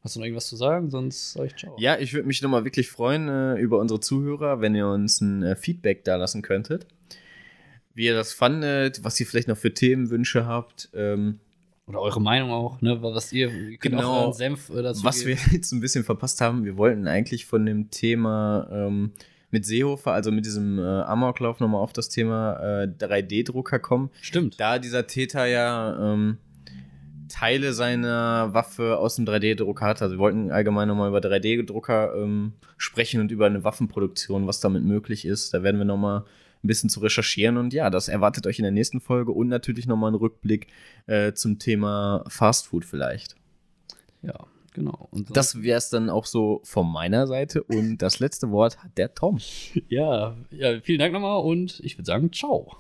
Hast 0.02 0.16
du 0.16 0.20
noch 0.20 0.26
irgendwas 0.26 0.48
zu 0.48 0.56
sagen? 0.56 0.90
Sonst 0.90 1.34
sage 1.34 1.48
ich 1.48 1.56
ciao. 1.58 1.76
Ja, 1.78 1.98
ich 1.98 2.14
würde 2.14 2.28
mich 2.28 2.42
nochmal 2.42 2.64
wirklich 2.64 2.90
freuen 2.90 3.28
äh, 3.28 3.56
über 3.56 3.80
unsere 3.80 4.00
Zuhörer, 4.00 4.62
wenn 4.62 4.74
ihr 4.74 4.88
uns 4.88 5.20
ein 5.20 5.44
äh, 5.44 5.56
Feedback 5.56 6.06
da 6.06 6.16
lassen 6.16 6.42
könntet. 6.42 6.88
Wie 8.00 8.06
ihr 8.06 8.14
das 8.14 8.32
fandet, 8.32 9.04
was 9.04 9.20
ihr 9.20 9.26
vielleicht 9.26 9.50
noch 9.50 9.58
für 9.58 9.74
Themenwünsche 9.74 10.46
habt. 10.46 10.88
Ähm, 10.94 11.42
Oder 11.86 12.00
eure 12.00 12.22
Meinung 12.22 12.50
auch, 12.50 12.80
ne? 12.80 13.04
Was 13.04 13.34
ihr, 13.34 13.50
ihr 13.52 13.78
genau, 13.78 14.32
Senf 14.32 14.70
äh, 14.70 14.82
dazu 14.82 15.04
Was 15.04 15.26
geben. 15.26 15.38
wir 15.46 15.52
jetzt 15.54 15.74
ein 15.74 15.82
bisschen 15.82 16.06
verpasst 16.06 16.40
haben, 16.40 16.64
wir 16.64 16.78
wollten 16.78 17.08
eigentlich 17.08 17.46
von 17.46 17.66
dem 17.66 17.92
Thema 17.92 18.70
ähm, 18.72 19.12
mit 19.52 19.66
Seehofer, 19.66 20.14
also 20.14 20.32
mit 20.32 20.46
diesem 20.46 20.80
äh, 20.80 20.82
Amoklauf 20.82 21.60
nochmal 21.60 21.82
auf 21.82 21.92
das 21.92 22.08
Thema 22.08 22.54
äh, 22.84 22.88
3D-Drucker 22.88 23.80
kommen. 23.80 24.12
Stimmt. 24.22 24.58
Da 24.62 24.80
dieser 24.80 25.06
Täter 25.06 25.46
ja 25.46 26.14
ähm, 26.14 26.38
Teile 27.28 27.74
seiner 27.74 28.54
Waffe 28.54 28.98
aus 28.98 29.18
dem 29.18 29.26
3D-Drucker 29.26 29.86
hat. 29.86 30.02
Also 30.02 30.16
wir 30.16 30.20
wollten 30.20 30.52
allgemein 30.52 30.88
nochmal 30.88 31.10
über 31.10 31.20
3D-Drucker 31.20 32.16
ähm, 32.16 32.54
sprechen 32.78 33.20
und 33.20 33.30
über 33.30 33.48
eine 33.48 33.66
Waffenproduktion, 33.66 34.48
was 34.48 34.62
damit 34.62 34.86
möglich 34.86 35.26
ist. 35.26 35.54
Da 35.54 35.64
werden 35.64 35.80
wir 35.80 35.86
nochmal 35.86 36.24
ein 36.64 36.68
bisschen 36.68 36.90
zu 36.90 37.00
recherchieren 37.00 37.58
und 37.58 37.74
ja, 37.74 37.90
das 37.90 38.08
erwartet 38.08 38.46
euch 38.46 38.60
in 38.60 38.64
der 38.64 38.72
nächsten 38.72 39.00
Folge 39.00 39.32
und 39.32 39.48
natürlich 39.48 39.88
nochmal 39.88 40.10
einen 40.10 40.18
Rückblick 40.18 40.68
äh, 41.08 41.34
zum 41.34 41.58
Thema 41.60 42.24
Fast 42.28 42.68
Food 42.68 42.84
vielleicht. 42.84 43.36
Ja, 44.22 44.48
genau. 44.74 45.08
Und 45.12 45.36
das 45.36 45.62
wäre 45.62 45.78
es 45.78 45.90
dann 45.90 46.10
auch 46.10 46.26
so 46.26 46.62
von 46.64 46.92
meiner 46.92 47.28
Seite 47.28 47.64
und 47.64 48.00
das 48.00 48.20
letzte 48.20 48.52
Wort 48.52 48.84
hat 48.84 48.98
der 48.98 49.14
Tom. 49.14 49.40
Ja, 49.88 50.36
ja 50.52 50.80
vielen 50.82 51.00
Dank 51.00 51.14
nochmal 51.14 51.42
und 51.42 51.80
ich 51.84 51.98
würde 51.98 52.06
sagen, 52.06 52.34
ciao. 52.34 52.76